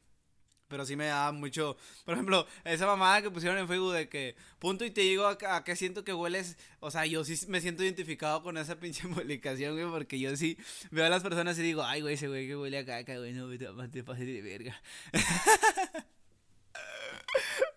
Pero 0.70 0.86
sí 0.86 0.94
me 0.94 1.06
da 1.06 1.32
mucho. 1.32 1.76
Por 2.04 2.14
ejemplo, 2.14 2.46
esa 2.64 2.86
mamada 2.86 3.20
que 3.22 3.30
pusieron 3.30 3.58
en 3.58 3.66
Facebook 3.66 3.92
de 3.92 4.08
que 4.08 4.36
punto 4.60 4.84
y 4.84 4.90
te 4.92 5.00
digo 5.00 5.26
a, 5.26 5.64
qué 5.64 5.74
siento 5.74 6.04
que 6.04 6.14
hueles. 6.14 6.56
O 6.78 6.92
sea, 6.92 7.04
yo 7.06 7.24
sí 7.24 7.36
me 7.48 7.60
siento 7.60 7.82
identificado 7.82 8.40
con 8.44 8.56
esa 8.56 8.78
pinche 8.78 9.06
publicación, 9.08 9.74
güey, 9.74 9.90
porque 9.90 10.20
yo 10.20 10.36
sí 10.36 10.56
veo 10.92 11.04
a 11.04 11.08
las 11.08 11.24
personas 11.24 11.58
y 11.58 11.62
digo, 11.62 11.82
ay, 11.82 12.02
güey, 12.02 12.14
ese 12.14 12.28
güey 12.28 12.46
que 12.46 12.56
huele 12.56 12.78
a 12.78 12.86
caca, 12.86 13.18
güey, 13.18 13.32
no, 13.32 13.50
te 13.90 14.04
pases 14.04 14.26
de 14.26 14.42
verga. 14.42 14.80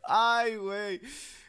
ay, 0.04 0.56
güey. 0.56 1.02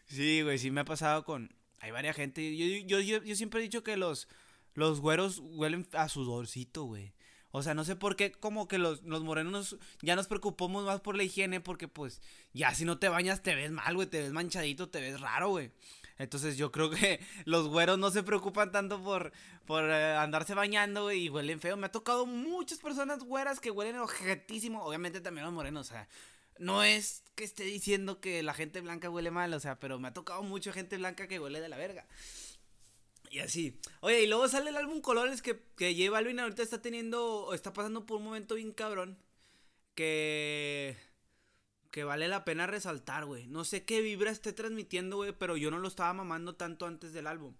Sí, 0.07 0.41
güey, 0.41 0.59
sí 0.59 0.71
me 0.71 0.81
ha 0.81 0.85
pasado 0.87 1.25
con. 1.25 1.55
Hay 1.81 1.91
varias 1.91 2.17
gente. 2.17 2.57
Yo, 2.57 3.01
yo, 3.01 3.23
yo, 3.23 3.37
siempre 3.37 3.61
he 3.61 3.63
dicho 3.65 3.85
que 3.85 3.99
los, 3.99 4.29
los 4.73 5.01
güeros 5.01 5.41
huelen 5.41 5.87
a 5.93 6.09
sudorcito, 6.09 6.85
güey. 6.85 7.13
O 7.57 7.63
sea, 7.63 7.73
no 7.73 7.85
sé 7.85 7.95
por 7.95 8.17
qué 8.17 8.33
como 8.33 8.67
que 8.67 8.79
los, 8.79 9.05
morenos 9.05 9.77
ya 10.03 10.17
nos 10.17 10.27
preocupamos 10.27 10.85
más 10.87 11.01
por 11.01 11.17
la 11.17 11.23
higiene 11.23 11.61
porque 11.61 11.87
pues 11.87 12.21
ya 12.53 12.75
si 12.75 12.85
no 12.85 12.99
te 12.99 13.09
bañas 13.09 13.45
te 13.45 13.55
ves 13.55 13.71
mal, 13.71 13.95
güey, 13.95 14.09
te 14.09 14.23
ves 14.23 14.33
manchadito, 14.33 14.89
te 14.89 15.01
ves 15.01 15.21
raro, 15.21 15.51
güey. 15.51 15.71
Entonces 16.19 16.57
yo 16.57 16.73
creo 16.73 16.91
que 16.91 17.21
los 17.45 17.69
güeros 17.69 17.97
no 17.97 18.11
se 18.11 18.25
preocupan 18.25 18.73
tanto 18.73 19.01
por, 19.01 19.31
por 19.67 19.85
eh, 19.85 20.17
andarse 20.17 20.55
bañando, 20.55 21.05
güey, 21.05 21.27
y 21.27 21.29
huelen 21.29 21.61
feo. 21.61 21.77
Me 21.77 21.87
ha 21.87 21.93
tocado 21.93 22.27
muchas 22.27 22.79
personas 22.79 23.21
güeras 23.21 23.61
que 23.61 23.71
huelen 23.71 23.99
objetísimo. 23.99 24.83
Obviamente 24.83 25.21
también 25.21 25.45
los 25.45 25.55
morenos, 25.55 25.87
o 25.87 25.93
sea, 25.93 26.09
no 26.59 26.83
es 26.83 27.23
que 27.37 27.45
esté 27.45 27.63
diciendo 27.63 28.19
que 28.19 28.43
la 28.43 28.55
gente 28.55 28.81
blanca 28.81 29.11
huele 29.11 29.31
mal, 29.31 29.55
o 29.55 29.61
sea, 29.61 29.79
pero 29.79 30.01
me 30.01 30.09
ha 30.09 30.13
tocado 30.13 30.43
mucha 30.43 30.73
gente 30.73 30.97
blanca 30.97 31.29
que 31.29 31.39
huele 31.39 31.61
de 31.61 31.69
la 31.69 31.77
verga. 31.77 32.05
Y 33.35 33.41
así. 33.41 33.77
Oye, 34.01 34.23
y 34.23 34.27
luego 34.29 34.47
sale 34.47 34.71
el 34.71 34.77
álbum 34.77 35.01
Colores 35.01 35.43
que, 35.43 35.61
que 35.77 35.93
J 35.93 36.09
Balvin 36.09 36.39
ahorita 36.39 36.63
está 36.63 36.81
teniendo, 36.81 37.53
está 37.53 37.73
pasando 37.73 38.07
por 38.07 38.19
un 38.19 38.23
momento 38.23 38.55
bien 38.55 38.71
cabrón. 38.71 39.19
Que, 39.97 40.97
que 41.91 42.05
vale 42.05 42.29
la 42.29 42.45
pena 42.45 42.69
resaltar, 42.69 43.25
güey. 43.25 43.49
No 43.49 43.65
sé 43.65 43.85
qué 43.85 44.03
vibra 44.03 44.31
esté 44.31 44.53
transmitiendo, 44.53 45.17
güey, 45.17 45.33
pero 45.33 45.57
yo 45.57 45.73
no 45.73 45.81
lo 45.81 45.89
estaba 45.89 46.13
mamando 46.13 46.55
tanto 46.55 46.87
antes 46.87 47.13
del 47.13 47.27
álbum. 47.27 47.57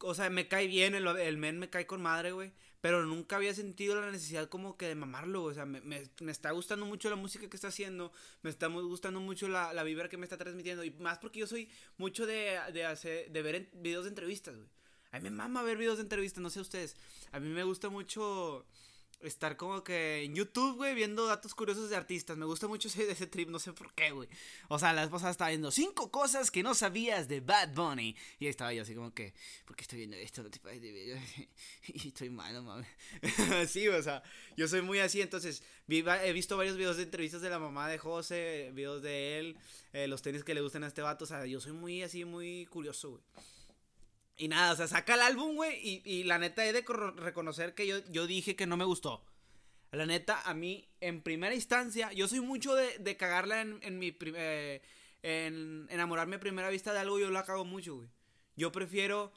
O 0.00 0.12
sea, 0.12 0.28
me 0.28 0.48
cae 0.48 0.66
bien, 0.66 0.96
el, 0.96 1.38
men 1.38 1.60
me 1.60 1.70
cae 1.70 1.86
con 1.86 2.02
madre, 2.02 2.32
güey. 2.32 2.52
Pero 2.80 3.04
nunca 3.06 3.36
había 3.36 3.54
sentido 3.54 3.94
la 4.00 4.10
necesidad 4.10 4.48
como 4.48 4.76
que 4.76 4.88
de 4.88 4.96
mamarlo, 4.96 5.44
O 5.44 5.54
sea, 5.54 5.66
me, 5.66 5.80
me, 5.82 6.02
me, 6.20 6.32
está 6.32 6.50
gustando 6.50 6.84
mucho 6.84 7.08
la 7.10 7.16
música 7.16 7.48
que 7.48 7.56
está 7.56 7.68
haciendo. 7.68 8.10
Me 8.42 8.50
está 8.50 8.66
gustando 8.66 9.20
mucho 9.20 9.46
la, 9.46 9.72
la, 9.72 9.84
vibra 9.84 10.08
que 10.08 10.16
me 10.16 10.26
está 10.26 10.36
transmitiendo. 10.36 10.82
Y 10.82 10.90
más 10.90 11.18
porque 11.18 11.38
yo 11.38 11.46
soy 11.46 11.70
mucho 11.96 12.26
de, 12.26 12.58
de, 12.72 12.84
hacer, 12.86 13.30
de 13.30 13.42
ver 13.42 13.70
videos 13.74 14.02
de 14.04 14.10
entrevistas, 14.10 14.56
güey. 14.56 14.68
A 15.12 15.18
mí 15.18 15.24
me 15.24 15.30
mama 15.30 15.62
ver 15.62 15.76
videos 15.76 15.98
de 15.98 16.02
entrevistas, 16.02 16.42
no 16.42 16.50
sé 16.50 16.60
ustedes. 16.60 16.96
A 17.32 17.40
mí 17.40 17.48
me 17.48 17.64
gusta 17.64 17.88
mucho 17.88 18.64
estar 19.22 19.56
como 19.56 19.84
que 19.84 20.22
en 20.24 20.34
YouTube, 20.34 20.76
güey, 20.76 20.94
viendo 20.94 21.26
datos 21.26 21.54
curiosos 21.54 21.90
de 21.90 21.96
artistas. 21.96 22.36
Me 22.36 22.46
gusta 22.46 22.68
mucho 22.68 22.88
ese, 22.88 23.10
ese 23.10 23.26
trip, 23.26 23.48
no 23.48 23.58
sé 23.58 23.72
por 23.72 23.92
qué, 23.94 24.10
güey. 24.10 24.28
O 24.68 24.78
sea, 24.78 24.92
la 24.92 25.08
pasada 25.08 25.30
estaba 25.30 25.50
viendo 25.50 25.70
cinco 25.70 26.10
cosas 26.10 26.50
que 26.50 26.62
no 26.62 26.74
sabías 26.74 27.28
de 27.28 27.40
Bad 27.40 27.74
Bunny. 27.74 28.16
Y 28.38 28.46
estaba 28.46 28.72
yo 28.72 28.82
así 28.82 28.94
como 28.94 29.12
que, 29.12 29.34
¿por 29.64 29.76
qué 29.76 29.82
estoy 29.82 29.98
viendo 29.98 30.16
esto? 30.16 30.42
No 30.42 30.50
te 30.50 30.58
de 30.80 31.20
y 31.86 32.08
estoy 32.08 32.30
malo, 32.30 32.62
mames. 32.62 32.88
sí, 33.70 33.88
o 33.88 34.02
sea, 34.02 34.22
yo 34.56 34.68
soy 34.68 34.82
muy 34.82 35.00
así. 35.00 35.20
Entonces, 35.20 35.62
he 35.88 36.32
visto 36.32 36.56
varios 36.56 36.76
videos 36.76 36.96
de 36.96 37.04
entrevistas 37.04 37.42
de 37.42 37.50
la 37.50 37.58
mamá 37.58 37.88
de 37.88 37.98
José, 37.98 38.70
videos 38.74 39.02
de 39.02 39.38
él, 39.38 39.58
eh, 39.92 40.06
los 40.08 40.22
tenis 40.22 40.44
que 40.44 40.54
le 40.54 40.60
gustan 40.60 40.84
a 40.84 40.86
este 40.86 41.02
vato. 41.02 41.24
O 41.24 41.28
sea, 41.28 41.46
yo 41.46 41.60
soy 41.60 41.72
muy 41.72 42.02
así, 42.02 42.24
muy 42.24 42.66
curioso, 42.66 43.10
güey. 43.10 43.22
Y 44.40 44.48
nada, 44.48 44.72
o 44.72 44.76
sea, 44.76 44.88
saca 44.88 45.16
el 45.16 45.20
álbum, 45.20 45.54
güey. 45.54 46.00
Y, 46.02 46.24
la 46.24 46.38
neta 46.38 46.64
he 46.64 46.72
de 46.72 46.82
reconocer 47.16 47.74
que 47.74 47.86
yo, 47.86 47.98
yo 48.10 48.26
dije 48.26 48.56
que 48.56 48.66
no 48.66 48.78
me 48.78 48.86
gustó. 48.86 49.22
La 49.92 50.06
neta, 50.06 50.40
a 50.40 50.54
mí, 50.54 50.88
en 51.02 51.20
primera 51.20 51.54
instancia, 51.54 52.10
yo 52.14 52.26
soy 52.26 52.40
mucho 52.40 52.74
de, 52.74 52.96
de 53.00 53.18
cagarla 53.18 53.60
en, 53.60 53.78
en 53.82 53.98
mi. 53.98 54.16
Eh, 54.18 54.80
en 55.22 55.86
enamorarme 55.90 56.36
a 56.36 56.40
primera 56.40 56.70
vista 56.70 56.94
de 56.94 57.00
algo, 57.00 57.18
yo 57.18 57.28
la 57.30 57.44
cago 57.44 57.66
mucho, 57.66 57.96
güey. 57.96 58.08
Yo 58.56 58.72
prefiero. 58.72 59.30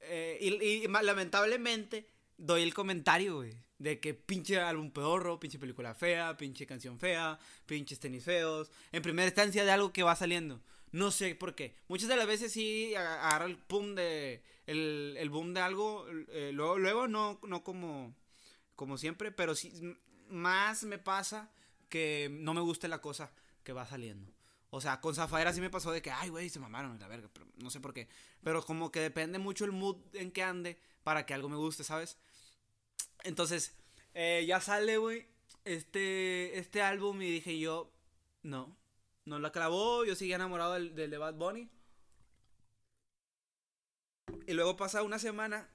Eh, 0.00 0.36
y, 0.38 0.62
y, 0.62 0.86
lamentablemente, 0.86 2.10
doy 2.36 2.62
el 2.62 2.74
comentario, 2.74 3.36
güey. 3.36 3.56
De 3.78 4.00
que 4.00 4.12
pinche 4.12 4.60
álbum 4.60 4.90
pedorro, 4.90 5.40
pinche 5.40 5.58
película 5.58 5.94
fea, 5.94 6.36
pinche 6.36 6.66
canción 6.66 6.98
fea, 6.98 7.38
pinches 7.64 7.98
tenis 7.98 8.22
feos. 8.22 8.70
En 8.92 9.00
primera 9.00 9.28
instancia 9.28 9.64
de 9.64 9.70
algo 9.70 9.94
que 9.94 10.02
va 10.02 10.14
saliendo. 10.14 10.60
No 10.92 11.10
sé 11.10 11.34
por 11.34 11.54
qué. 11.54 11.74
Muchas 11.88 12.08
de 12.08 12.16
las 12.16 12.26
veces 12.26 12.52
sí 12.52 12.94
agarra 12.94 13.46
el 13.46 13.56
boom 13.68 13.94
de. 13.94 14.42
El, 14.66 15.28
boom 15.30 15.54
de 15.54 15.60
algo. 15.60 16.06
Eh, 16.28 16.50
luego, 16.52 16.78
luego 16.78 17.08
no, 17.08 17.40
no 17.42 17.64
como. 17.64 18.14
Como 18.76 18.98
siempre. 18.98 19.32
Pero 19.32 19.54
sí. 19.54 19.72
Más 20.28 20.84
me 20.84 20.98
pasa 20.98 21.50
que 21.88 22.28
no 22.30 22.54
me 22.54 22.60
guste 22.60 22.88
la 22.88 23.00
cosa 23.00 23.32
que 23.64 23.72
va 23.72 23.86
saliendo. 23.86 24.32
O 24.70 24.80
sea, 24.80 25.00
con 25.00 25.14
Zafaera 25.14 25.52
sí 25.52 25.60
me 25.60 25.68
pasó 25.68 25.92
de 25.92 26.00
que, 26.00 26.10
ay, 26.10 26.30
güey, 26.30 26.48
se 26.48 26.60
mamaron 26.60 26.98
la 26.98 27.08
verga. 27.08 27.28
Pero 27.32 27.46
no 27.56 27.70
sé 27.70 27.80
por 27.80 27.92
qué. 27.92 28.08
Pero 28.42 28.62
como 28.62 28.92
que 28.92 29.00
depende 29.00 29.38
mucho 29.38 29.64
el 29.64 29.72
mood 29.72 29.96
en 30.14 30.30
que 30.30 30.42
ande 30.42 30.78
para 31.02 31.26
que 31.26 31.34
algo 31.34 31.48
me 31.48 31.56
guste, 31.56 31.84
¿sabes? 31.84 32.18
Entonces, 33.24 33.74
eh, 34.14 34.44
ya 34.46 34.60
sale, 34.60 34.98
güey, 34.98 35.26
este, 35.64 36.58
este 36.58 36.82
álbum 36.82 37.20
y 37.22 37.30
dije 37.30 37.58
yo, 37.58 37.92
no, 38.42 38.76
nos 39.24 39.40
la 39.40 39.52
clavó, 39.52 40.04
yo 40.04 40.14
seguía 40.14 40.36
enamorado 40.36 40.74
del, 40.74 40.94
de 40.94 41.18
Bad 41.18 41.34
Bunny. 41.34 41.70
Y 44.46 44.54
luego 44.54 44.76
pasa 44.76 45.02
una 45.02 45.18
semana 45.18 45.68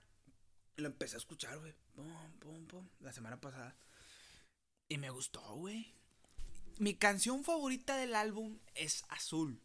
lo 0.78 0.88
empecé 0.88 1.16
a 1.16 1.18
escuchar, 1.18 1.60
güey. 1.60 1.74
Pum, 1.96 2.40
pum, 2.40 2.68
pum. 2.68 2.88
La 3.02 3.12
semana 3.12 3.42
pasada. 3.42 3.76
Y 4.88 4.98
me 4.98 5.10
gustó, 5.10 5.42
güey. 5.56 5.94
Mi 6.78 6.94
canción 6.94 7.44
favorita 7.44 7.98
del 7.98 8.16
álbum 8.16 8.60
es 8.76 9.04
Azul. 9.10 9.60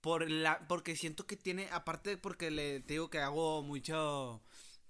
Por 0.00 0.30
la, 0.30 0.66
porque 0.68 0.96
siento 0.96 1.26
que 1.26 1.36
tiene, 1.36 1.68
aparte 1.70 2.16
porque 2.16 2.50
le 2.50 2.80
digo 2.80 3.10
que 3.10 3.18
hago 3.18 3.62
mucho, 3.62 4.42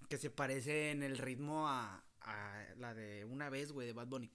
que 0.09 0.17
se 0.17 0.29
parece 0.29 0.91
en 0.91 1.03
el 1.03 1.17
ritmo 1.17 1.67
a, 1.67 2.03
a 2.21 2.65
la 2.77 2.93
de 2.93 3.25
una 3.25 3.49
vez, 3.49 3.71
güey, 3.71 3.87
de 3.87 3.93
Bad 3.93 4.07
Bunny. 4.07 4.31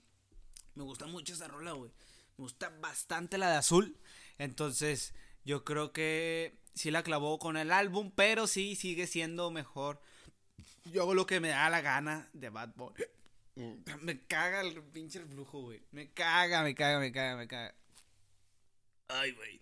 Me 0.75 0.83
gusta 0.83 1.07
mucho 1.07 1.33
esa 1.33 1.49
rola, 1.49 1.73
güey. 1.73 1.91
Me 2.39 2.45
gusta 2.45 2.73
bastante 2.81 3.37
la 3.37 3.51
de 3.51 3.57
azul. 3.57 3.99
Entonces, 4.39 5.13
yo 5.45 5.65
creo 5.65 5.93
que 5.93 6.57
sí 6.73 6.93
la 6.93 7.03
clavó 7.03 7.41
con 7.41 7.57
el 7.57 7.73
álbum, 7.73 8.13
pero 8.15 8.47
sí 8.47 8.77
sigue 8.77 9.09
siendo 9.09 9.51
mejor. 9.51 10.01
Yo 10.85 11.03
hago 11.03 11.15
lo 11.15 11.27
que 11.27 11.41
me 11.41 11.49
da 11.49 11.69
la 11.69 11.81
gana 11.81 12.31
de 12.33 12.49
Bad 12.49 12.75
Bunny. 12.77 13.05
Me 14.03 14.21
caga 14.27 14.61
el 14.61 14.81
pinche 14.85 15.21
flujo, 15.25 15.63
güey. 15.63 15.83
Me 15.91 16.13
caga, 16.13 16.63
me 16.63 16.77
caga, 16.77 17.01
me 17.01 17.11
caga, 17.11 17.37
me 17.37 17.49
caga. 17.49 17.75
Ay, 19.09 19.33
güey. 19.33 19.61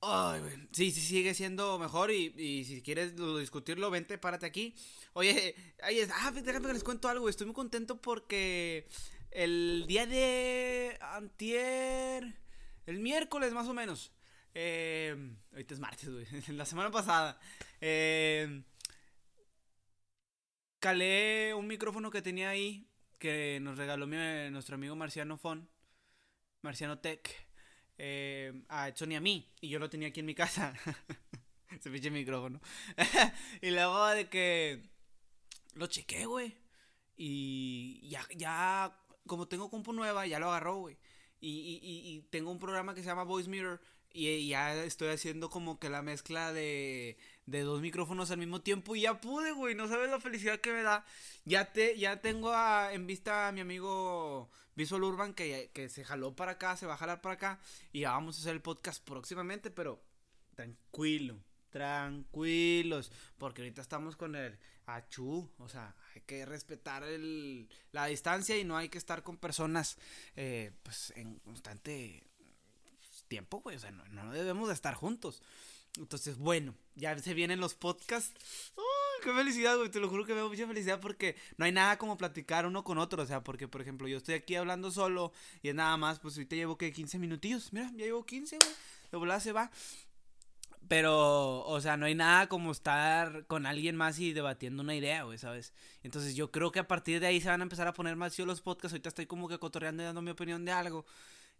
Ay, 0.00 0.40
güey. 0.40 0.68
Sí, 0.72 0.90
sí, 0.90 1.02
sigue 1.02 1.34
siendo 1.34 1.78
mejor. 1.78 2.10
Y, 2.10 2.64
si 2.64 2.80
quieres 2.80 3.14
discutirlo, 3.38 3.90
vente, 3.90 4.16
párate 4.16 4.46
aquí. 4.46 4.74
Oye, 5.12 5.54
ay, 5.82 6.00
ah, 6.10 6.30
déjame 6.30 6.68
que 6.68 6.72
les 6.72 6.84
cuento 6.84 7.06
algo. 7.08 7.28
Estoy 7.28 7.46
muy 7.46 7.54
contento 7.54 8.00
porque 8.00 8.88
el 9.30 9.84
día 9.86 10.06
de 10.06 10.98
antier, 11.00 12.34
el 12.86 12.98
miércoles 13.00 13.52
más 13.52 13.68
o 13.68 13.74
menos. 13.74 14.12
Eh, 14.54 15.16
ahorita 15.52 15.74
es 15.74 15.80
martes, 15.80 16.10
güey. 16.10 16.26
La 16.56 16.66
semana 16.66 16.90
pasada. 16.90 17.38
Eh, 17.80 18.62
calé 20.80 21.54
un 21.54 21.66
micrófono 21.66 22.10
que 22.10 22.22
tenía 22.22 22.50
ahí 22.50 22.88
que 23.18 23.58
nos 23.60 23.76
regaló 23.76 24.06
nuestro 24.06 24.76
amigo 24.76 24.94
Marciano 24.96 25.36
Fon, 25.36 25.68
Marciano 26.62 26.98
Tech, 27.00 27.28
eh, 27.98 28.62
a 28.68 28.88
Edson 28.88 29.12
a 29.12 29.20
mí. 29.20 29.52
Y 29.60 29.68
yo 29.68 29.78
lo 29.78 29.90
tenía 29.90 30.08
aquí 30.08 30.20
en 30.20 30.26
mi 30.26 30.34
casa. 30.34 30.74
Se 31.80 31.90
pinche 31.90 32.10
micrófono. 32.10 32.60
y 33.60 33.70
luego 33.70 34.06
de 34.08 34.28
que 34.28 34.90
lo 35.74 35.86
chequé, 35.86 36.26
güey. 36.26 36.56
Y 37.16 38.08
ya, 38.08 38.26
ya 38.36 38.96
como 39.28 39.46
tengo 39.46 39.70
compu 39.70 39.92
nueva, 39.92 40.26
ya 40.26 40.40
lo 40.40 40.48
agarró, 40.48 40.78
güey. 40.78 40.98
Y, 41.40 41.78
y, 41.80 42.22
tengo 42.30 42.50
un 42.50 42.58
programa 42.58 42.94
que 42.94 43.02
se 43.02 43.06
llama 43.06 43.22
Voice 43.22 43.48
Mirror. 43.48 43.80
Y 44.12 44.48
ya 44.48 44.74
estoy 44.84 45.10
haciendo 45.10 45.50
como 45.50 45.78
que 45.78 45.88
la 45.88 46.02
mezcla 46.02 46.52
de, 46.52 47.16
de 47.46 47.60
dos 47.60 47.80
micrófonos 47.80 48.32
al 48.32 48.38
mismo 48.38 48.60
tiempo. 48.60 48.96
Y 48.96 49.02
ya 49.02 49.20
pude, 49.20 49.52
güey. 49.52 49.76
No 49.76 49.86
sabes 49.86 50.10
la 50.10 50.18
felicidad 50.18 50.58
que 50.60 50.72
me 50.72 50.82
da. 50.82 51.04
Ya, 51.44 51.72
te, 51.72 51.96
ya 51.96 52.20
tengo 52.20 52.52
en 52.90 53.06
vista 53.06 53.46
a 53.46 53.52
mi 53.52 53.60
amigo 53.60 54.50
Visual 54.74 55.04
Urban 55.04 55.34
que, 55.34 55.70
que 55.72 55.88
se 55.88 56.04
jaló 56.04 56.34
para 56.34 56.52
acá, 56.52 56.76
se 56.76 56.86
va 56.86 56.94
a 56.94 56.98
jalar 56.98 57.20
para 57.20 57.34
acá. 57.34 57.60
Y 57.92 58.00
ya 58.00 58.12
vamos 58.12 58.36
a 58.36 58.40
hacer 58.40 58.54
el 58.54 58.62
podcast 58.62 59.04
próximamente, 59.04 59.70
pero 59.70 60.02
tranquilo 60.56 61.40
tranquilos, 61.70 63.12
porque 63.36 63.62
ahorita 63.62 63.82
estamos 63.82 64.16
con 64.16 64.34
el 64.34 64.58
achú, 64.86 65.50
o 65.58 65.68
sea, 65.68 65.94
hay 66.18 66.24
que 66.26 66.44
respetar 66.44 67.04
el, 67.04 67.68
la 67.92 68.06
distancia 68.06 68.56
y 68.58 68.64
no 68.64 68.76
hay 68.76 68.88
que 68.88 68.98
estar 68.98 69.22
con 69.22 69.36
personas 69.36 69.96
eh, 70.36 70.72
pues 70.82 71.12
en 71.16 71.38
constante 71.40 72.24
tiempo, 73.28 73.60
güey. 73.60 73.76
O 73.76 73.78
sea, 73.78 73.90
no, 73.90 74.04
no 74.08 74.32
debemos 74.32 74.68
de 74.68 74.74
estar 74.74 74.94
juntos. 74.94 75.42
Entonces, 75.96 76.38
bueno, 76.38 76.74
ya 76.94 77.16
se 77.18 77.34
vienen 77.34 77.60
los 77.60 77.74
podcasts. 77.74 78.34
¡Ay, 78.76 79.22
qué 79.22 79.32
felicidad, 79.32 79.76
güey! 79.76 79.90
Te 79.90 80.00
lo 80.00 80.08
juro 80.08 80.24
que 80.24 80.34
me 80.34 80.40
da 80.40 80.48
mucha 80.48 80.66
felicidad 80.66 81.00
porque 81.00 81.36
no 81.56 81.64
hay 81.64 81.72
nada 81.72 81.98
como 81.98 82.16
platicar 82.16 82.66
uno 82.66 82.84
con 82.84 82.98
otro. 82.98 83.22
O 83.22 83.26
sea, 83.26 83.42
porque, 83.42 83.68
por 83.68 83.80
ejemplo, 83.80 84.08
yo 84.08 84.18
estoy 84.18 84.34
aquí 84.34 84.56
hablando 84.56 84.90
solo 84.90 85.32
y 85.62 85.68
es 85.68 85.74
nada 85.74 85.96
más, 85.96 86.18
pues 86.18 86.34
ahorita 86.36 86.56
llevo 86.56 86.76
que 86.76 86.92
15 86.92 87.18
minutillos. 87.18 87.72
Mira, 87.72 87.90
ya 87.92 88.04
llevo 88.04 88.24
15, 88.26 88.58
güey. 88.58 88.74
De 89.10 89.16
volada 89.16 89.40
se 89.40 89.52
va. 89.52 89.70
Pero, 90.88 91.64
o 91.66 91.80
sea, 91.80 91.96
no 91.98 92.06
hay 92.06 92.14
nada 92.14 92.48
como 92.48 92.72
estar 92.72 93.46
con 93.46 93.66
alguien 93.66 93.94
más 93.94 94.18
y 94.18 94.32
debatiendo 94.32 94.82
una 94.82 94.94
idea, 94.94 95.24
güey, 95.24 95.36
¿sabes? 95.36 95.74
Entonces 96.02 96.34
yo 96.34 96.50
creo 96.50 96.72
que 96.72 96.78
a 96.78 96.88
partir 96.88 97.20
de 97.20 97.26
ahí 97.26 97.40
se 97.40 97.48
van 97.48 97.60
a 97.60 97.64
empezar 97.64 97.86
a 97.86 97.92
poner 97.92 98.16
más 98.16 98.36
yo 98.36 98.46
los 98.46 98.62
podcasts. 98.62 98.94
Ahorita 98.94 99.10
estoy 99.10 99.26
como 99.26 99.48
que 99.48 99.58
cotorreando 99.58 100.02
y 100.02 100.06
dando 100.06 100.22
mi 100.22 100.30
opinión 100.30 100.64
de 100.64 100.72
algo. 100.72 101.04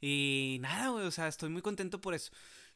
Y 0.00 0.58
nada, 0.60 0.88
güey, 0.90 1.06
o 1.06 1.10
sea, 1.10 1.28
estoy 1.28 1.50
muy 1.50 1.62
contento 1.62 2.00
por 2.00 2.14
eso. 2.14 2.32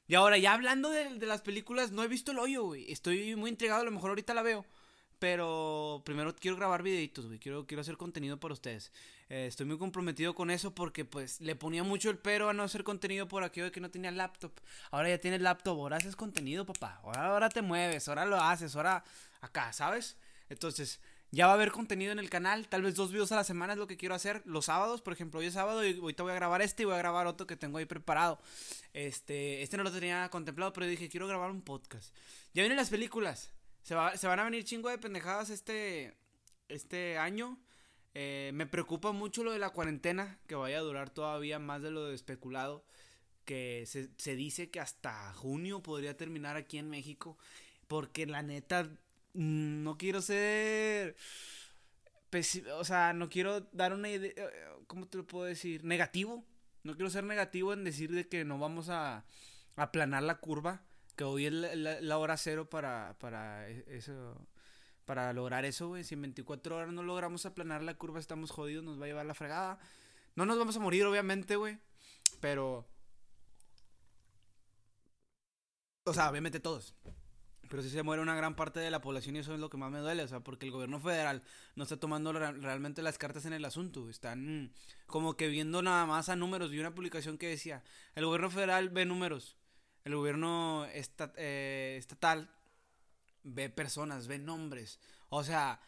Y 0.06 0.14
ahora, 0.14 0.36
ya 0.38 0.52
hablando 0.52 0.90
de, 0.90 1.10
las 1.26 1.42
películas, 1.42 1.92
no 1.92 2.02
he 2.02 2.08
visto 2.08 2.32
el 2.32 2.38
hoyo, 2.38 2.64
güey. 2.64 2.90
Estoy 2.92 3.34
muy 3.36 3.50
intrigado, 3.50 3.82
a 3.82 3.84
lo 3.84 3.90
mejor 3.90 4.10
ahorita 4.10 4.34
la 4.34 4.42
veo. 4.42 4.66
Pero 5.22 6.02
primero 6.04 6.34
quiero 6.34 6.56
grabar 6.56 6.82
videitos, 6.82 7.28
güey. 7.28 7.38
Quiero, 7.38 7.64
quiero 7.64 7.82
hacer 7.82 7.96
contenido 7.96 8.40
para 8.40 8.54
ustedes. 8.54 8.90
Eh, 9.28 9.46
estoy 9.46 9.66
muy 9.66 9.78
comprometido 9.78 10.34
con 10.34 10.50
eso 10.50 10.74
porque, 10.74 11.04
pues, 11.04 11.40
le 11.40 11.54
ponía 11.54 11.84
mucho 11.84 12.10
el 12.10 12.18
pero 12.18 12.48
a 12.48 12.52
no 12.52 12.64
hacer 12.64 12.82
contenido 12.82 13.28
por 13.28 13.44
aquello 13.44 13.66
de 13.66 13.70
que 13.70 13.78
no 13.78 13.88
tenía 13.88 14.10
laptop. 14.10 14.50
Ahora 14.90 15.10
ya 15.10 15.18
tienes 15.18 15.40
laptop, 15.40 15.78
ahora 15.78 15.98
haces 15.98 16.16
contenido, 16.16 16.66
papá. 16.66 16.98
Ahora, 17.04 17.26
ahora 17.26 17.48
te 17.50 17.62
mueves, 17.62 18.08
ahora 18.08 18.24
lo 18.24 18.36
haces, 18.40 18.74
ahora 18.74 19.04
acá, 19.40 19.72
¿sabes? 19.72 20.16
Entonces, 20.48 20.98
ya 21.30 21.46
va 21.46 21.52
a 21.52 21.54
haber 21.54 21.70
contenido 21.70 22.10
en 22.10 22.18
el 22.18 22.28
canal, 22.28 22.66
tal 22.66 22.82
vez 22.82 22.96
dos 22.96 23.12
videos 23.12 23.30
a 23.30 23.36
la 23.36 23.44
semana 23.44 23.74
es 23.74 23.78
lo 23.78 23.86
que 23.86 23.96
quiero 23.96 24.16
hacer. 24.16 24.42
Los 24.44 24.64
sábados, 24.64 25.02
por 25.02 25.12
ejemplo, 25.12 25.38
hoy 25.38 25.46
es 25.46 25.54
sábado 25.54 25.86
y 25.86 26.00
ahorita 26.00 26.24
voy 26.24 26.32
a 26.32 26.34
grabar 26.34 26.62
este 26.62 26.82
y 26.82 26.86
voy 26.86 26.96
a 26.96 26.98
grabar 26.98 27.28
otro 27.28 27.46
que 27.46 27.54
tengo 27.54 27.78
ahí 27.78 27.86
preparado. 27.86 28.40
Este, 28.92 29.62
este 29.62 29.76
no 29.76 29.84
lo 29.84 29.92
tenía 29.92 30.28
contemplado, 30.30 30.72
pero 30.72 30.84
dije, 30.86 31.08
quiero 31.08 31.28
grabar 31.28 31.52
un 31.52 31.62
podcast. 31.62 32.12
Ya 32.54 32.64
vienen 32.64 32.76
las 32.76 32.90
películas. 32.90 33.52
Se, 33.82 33.94
se 34.16 34.26
van 34.26 34.40
a 34.40 34.44
venir 34.44 34.64
chingo 34.64 34.88
de 34.88 34.98
pendejadas 34.98 35.50
este, 35.50 36.16
este 36.68 37.18
año. 37.18 37.58
Eh, 38.14 38.50
me 38.54 38.66
preocupa 38.66 39.12
mucho 39.12 39.42
lo 39.42 39.52
de 39.52 39.58
la 39.58 39.70
cuarentena, 39.70 40.38
que 40.46 40.54
vaya 40.54 40.78
a 40.78 40.82
durar 40.82 41.10
todavía 41.10 41.58
más 41.58 41.82
de 41.82 41.90
lo 41.90 42.10
especulado. 42.10 42.84
Que 43.44 43.84
se, 43.86 44.10
se 44.18 44.36
dice 44.36 44.70
que 44.70 44.80
hasta 44.80 45.32
junio 45.34 45.82
podría 45.82 46.16
terminar 46.16 46.56
aquí 46.56 46.78
en 46.78 46.90
México. 46.90 47.38
Porque 47.88 48.26
la 48.26 48.42
neta, 48.42 48.88
Mm, 49.34 49.82
no 49.82 49.96
quiero 49.98 50.20
ser... 50.22 51.16
O 52.78 52.84
sea, 52.84 53.12
no 53.12 53.28
quiero 53.28 53.60
dar 53.72 53.92
una 53.92 54.08
idea... 54.08 54.32
¿Cómo 54.86 55.06
te 55.06 55.18
lo 55.18 55.26
puedo 55.26 55.44
decir? 55.44 55.84
Negativo. 55.84 56.44
No 56.82 56.94
quiero 56.94 57.10
ser 57.10 57.24
negativo 57.24 57.72
en 57.72 57.84
decir 57.84 58.10
de 58.12 58.28
que 58.28 58.44
no 58.44 58.58
vamos 58.58 58.88
a 58.88 59.24
aplanar 59.76 60.22
la 60.22 60.38
curva. 60.38 60.82
Que 61.16 61.24
hoy 61.24 61.46
es 61.46 61.52
la, 61.52 62.18
hora 62.18 62.36
cero 62.36 62.68
para, 62.68 63.16
para 63.18 63.68
e, 63.68 63.84
eso. 63.88 64.46
Para 65.04 65.32
lograr 65.32 65.64
eso, 65.64 65.88
güey. 65.88 66.04
Si 66.04 66.14
en 66.14 66.22
24 66.22 66.76
horas 66.76 66.92
no 66.92 67.02
logramos 67.02 67.44
aplanar 67.44 67.82
la 67.82 67.94
curva, 67.94 68.20
estamos 68.20 68.50
jodidos, 68.50 68.84
nos 68.84 69.00
va 69.00 69.04
a 69.04 69.08
llevar 69.08 69.26
la 69.26 69.34
fregada. 69.34 69.78
No 70.36 70.46
nos 70.46 70.58
vamos 70.58 70.76
a 70.76 70.80
morir, 70.80 71.04
obviamente, 71.04 71.56
güey. 71.56 71.78
Pero. 72.40 72.86
O 76.04 76.14
sea, 76.14 76.30
obviamente 76.30 76.60
todos 76.60 76.94
pero 77.72 77.82
sí 77.82 77.88
se 77.88 78.02
muere 78.02 78.20
una 78.20 78.36
gran 78.36 78.54
parte 78.54 78.80
de 78.80 78.90
la 78.90 79.00
población 79.00 79.34
y 79.34 79.38
eso 79.38 79.54
es 79.54 79.58
lo 79.58 79.70
que 79.70 79.78
más 79.78 79.90
me 79.90 80.00
duele, 80.00 80.22
o 80.22 80.28
sea, 80.28 80.40
porque 80.40 80.66
el 80.66 80.72
gobierno 80.72 81.00
federal 81.00 81.42
no 81.74 81.84
está 81.84 81.96
tomando 81.96 82.30
realmente 82.34 83.00
las 83.00 83.16
cartas 83.16 83.46
en 83.46 83.54
el 83.54 83.64
asunto, 83.64 84.10
están 84.10 84.74
como 85.06 85.38
que 85.38 85.48
viendo 85.48 85.80
nada 85.80 86.04
más 86.04 86.28
a 86.28 86.36
números. 86.36 86.70
Vi 86.70 86.80
una 86.80 86.94
publicación 86.94 87.38
que 87.38 87.48
decía, 87.48 87.82
el 88.14 88.26
gobierno 88.26 88.50
federal 88.50 88.90
ve 88.90 89.06
números, 89.06 89.56
el 90.04 90.16
gobierno 90.16 90.86
eh, 90.86 91.96
estatal 91.98 92.50
ve 93.44 93.70
personas, 93.70 94.26
ve 94.26 94.38
nombres, 94.38 95.00
o 95.28 95.44
sea, 95.44 95.80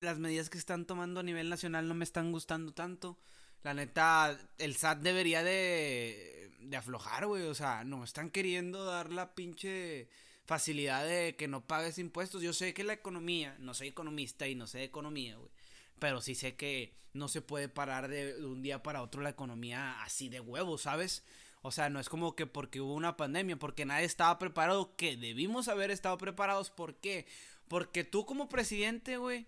las 0.00 0.18
medidas 0.18 0.50
que 0.50 0.58
están 0.58 0.86
tomando 0.86 1.20
a 1.20 1.22
nivel 1.22 1.48
nacional 1.48 1.88
no 1.88 1.94
me 1.94 2.04
están 2.04 2.30
gustando 2.30 2.72
tanto. 2.72 3.18
La 3.62 3.72
neta, 3.72 4.38
el 4.58 4.76
SAT 4.76 5.00
debería 5.00 5.42
de, 5.42 6.54
de 6.60 6.76
aflojar, 6.76 7.26
güey. 7.26 7.44
O 7.44 7.54
sea, 7.54 7.84
no 7.84 8.04
están 8.04 8.30
queriendo 8.30 8.84
dar 8.84 9.10
la 9.10 9.34
pinche 9.34 10.08
facilidad 10.44 11.06
de 11.06 11.36
que 11.36 11.48
no 11.48 11.66
pagues 11.66 11.98
impuestos. 11.98 12.42
Yo 12.42 12.52
sé 12.52 12.74
que 12.74 12.84
la 12.84 12.92
economía, 12.92 13.56
no 13.58 13.74
soy 13.74 13.88
economista 13.88 14.46
y 14.46 14.54
no 14.54 14.66
sé 14.66 14.78
de 14.78 14.84
economía, 14.84 15.36
güey. 15.36 15.50
Pero 15.98 16.20
sí 16.20 16.34
sé 16.34 16.56
que 16.56 16.94
no 17.14 17.28
se 17.28 17.40
puede 17.40 17.68
parar 17.68 18.08
de, 18.08 18.44
un 18.44 18.62
día 18.62 18.82
para 18.82 19.02
otro 19.02 19.22
la 19.22 19.30
economía 19.30 20.02
así 20.02 20.28
de 20.28 20.40
huevo, 20.40 20.76
¿sabes? 20.76 21.24
O 21.66 21.70
sea, 21.70 21.88
no 21.88 21.98
es 21.98 22.10
como 22.10 22.36
que 22.36 22.46
porque 22.46 22.82
hubo 22.82 22.92
una 22.92 23.16
pandemia, 23.16 23.56
porque 23.56 23.86
nadie 23.86 24.04
estaba 24.04 24.38
preparado, 24.38 24.94
que 24.96 25.16
debimos 25.16 25.68
haber 25.68 25.90
estado 25.90 26.18
preparados. 26.18 26.68
¿Por 26.68 26.96
qué? 26.96 27.26
Porque 27.68 28.04
tú 28.04 28.26
como 28.26 28.50
presidente, 28.50 29.16
güey, 29.16 29.46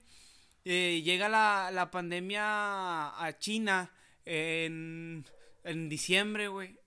eh, 0.64 1.02
llega 1.04 1.28
la, 1.28 1.70
la 1.70 1.90
pandemia 1.90 3.22
a 3.22 3.38
China 3.38 3.92
en, 4.24 5.26
en 5.62 5.90
diciembre, 5.90 6.48
güey. 6.48 6.80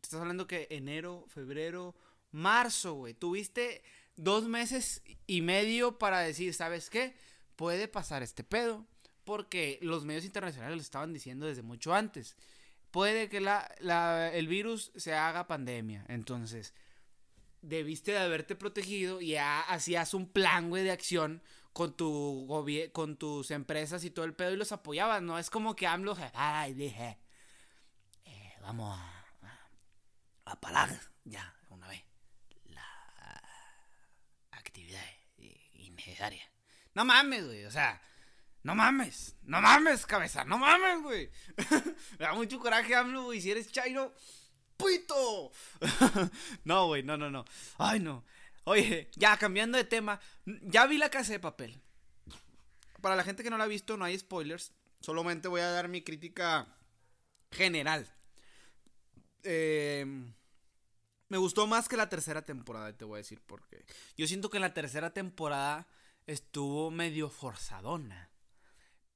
Estás 0.00 0.20
hablando 0.20 0.46
que 0.46 0.68
enero, 0.70 1.24
febrero, 1.26 1.96
marzo, 2.30 2.94
güey. 2.94 3.14
Tuviste 3.14 3.82
dos 4.14 4.44
meses 4.44 5.02
y 5.26 5.42
medio 5.42 5.98
para 5.98 6.20
decir, 6.20 6.54
¿sabes 6.54 6.88
qué? 6.88 7.16
Puede 7.56 7.88
pasar 7.88 8.22
este 8.22 8.44
pedo. 8.44 8.86
Porque 9.24 9.80
los 9.82 10.04
medios 10.04 10.24
internacionales 10.24 10.76
lo 10.76 10.82
estaban 10.82 11.12
diciendo 11.12 11.46
desde 11.46 11.62
mucho 11.62 11.92
antes. 11.92 12.36
Puede 12.92 13.30
que 13.30 13.40
la, 13.40 13.66
el 14.34 14.46
virus 14.48 14.92
se 14.96 15.14
haga 15.14 15.46
pandemia. 15.46 16.04
Entonces, 16.08 16.74
debiste 17.62 18.12
de 18.12 18.18
haberte 18.18 18.54
protegido 18.54 19.22
y 19.22 19.36
hacías 19.36 20.12
un 20.12 20.28
plan, 20.28 20.68
güey, 20.68 20.84
de 20.84 20.90
acción 20.90 21.42
con 21.72 21.96
tu 21.96 22.46
con 22.92 23.16
tus 23.16 23.50
empresas 23.50 24.04
y 24.04 24.10
todo 24.10 24.26
el 24.26 24.34
pedo 24.34 24.52
y 24.52 24.56
los 24.56 24.72
apoyabas, 24.72 25.22
¿no? 25.22 25.38
Es 25.38 25.48
como 25.48 25.74
que 25.74 25.86
AMLO, 25.86 26.18
ay, 26.34 26.74
dije, 26.74 27.18
eh, 28.26 28.52
vamos 28.60 28.98
a, 28.98 29.26
a, 30.44 30.60
parar 30.60 30.90
ya, 31.24 31.56
una 31.70 31.88
vez, 31.88 32.04
la 32.66 32.86
actividad 34.50 35.02
innecesaria. 35.72 36.44
No 36.92 37.06
mames, 37.06 37.46
güey, 37.46 37.64
o 37.64 37.70
sea, 37.70 38.02
no 38.62 38.74
mames, 38.74 39.36
no 39.42 39.60
mames, 39.60 40.06
cabeza, 40.06 40.44
no 40.44 40.58
mames, 40.58 41.02
güey. 41.02 41.30
Me 42.18 42.26
da 42.26 42.34
mucho 42.34 42.58
coraje, 42.58 42.94
AMLO, 42.94 43.24
güey, 43.24 43.40
si 43.40 43.50
eres 43.50 43.72
chairo, 43.72 44.14
puito. 44.76 45.50
no, 46.64 46.86
güey, 46.86 47.02
no, 47.02 47.16
no, 47.16 47.30
no. 47.30 47.44
Ay, 47.78 48.00
no. 48.00 48.24
Oye, 48.64 49.10
ya 49.16 49.36
cambiando 49.36 49.78
de 49.78 49.84
tema, 49.84 50.20
ya 50.44 50.86
vi 50.86 50.98
la 50.98 51.10
casa 51.10 51.32
de 51.32 51.40
papel. 51.40 51.80
Para 53.00 53.16
la 53.16 53.24
gente 53.24 53.42
que 53.42 53.50
no 53.50 53.58
la 53.58 53.64
ha 53.64 53.68
visto, 53.68 53.96
no 53.96 54.04
hay 54.04 54.16
spoilers. 54.16 54.72
Solamente 55.00 55.48
voy 55.48 55.60
a 55.60 55.70
dar 55.70 55.88
mi 55.88 56.02
crítica 56.02 56.68
general. 57.50 58.08
Eh, 59.42 60.06
me 61.28 61.38
gustó 61.38 61.66
más 61.66 61.88
que 61.88 61.96
la 61.96 62.08
tercera 62.08 62.42
temporada, 62.42 62.96
te 62.96 63.04
voy 63.04 63.16
a 63.16 63.24
decir 63.24 63.40
por 63.40 63.66
qué. 63.66 63.84
Yo 64.16 64.26
siento 64.28 64.50
que 64.50 64.60
la 64.60 64.74
tercera 64.74 65.12
temporada 65.12 65.88
estuvo 66.26 66.90
medio 66.90 67.28
forzadona. 67.28 68.31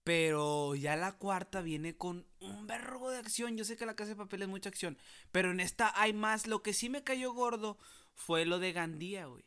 Pero 0.06 0.76
ya 0.76 0.94
la 0.94 1.16
cuarta 1.18 1.62
viene 1.62 1.96
con 1.96 2.28
un 2.38 2.68
vergo 2.68 3.10
de 3.10 3.18
acción. 3.18 3.56
Yo 3.56 3.64
sé 3.64 3.76
que 3.76 3.86
la 3.86 3.96
casa 3.96 4.10
de 4.10 4.14
papel 4.14 4.42
es 4.42 4.46
mucha 4.46 4.68
acción. 4.68 4.96
Pero 5.32 5.50
en 5.50 5.58
esta 5.58 6.00
hay 6.00 6.12
más. 6.12 6.46
Lo 6.46 6.62
que 6.62 6.74
sí 6.74 6.88
me 6.88 7.02
cayó 7.02 7.32
gordo 7.32 7.76
fue 8.14 8.44
lo 8.44 8.60
de 8.60 8.72
Gandía, 8.72 9.26
güey. 9.26 9.44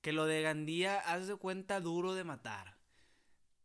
Que 0.00 0.14
lo 0.14 0.24
de 0.24 0.40
Gandía, 0.40 0.98
haz 0.98 1.26
de 1.26 1.36
cuenta, 1.36 1.80
duro 1.80 2.14
de 2.14 2.24
matar. 2.24 2.78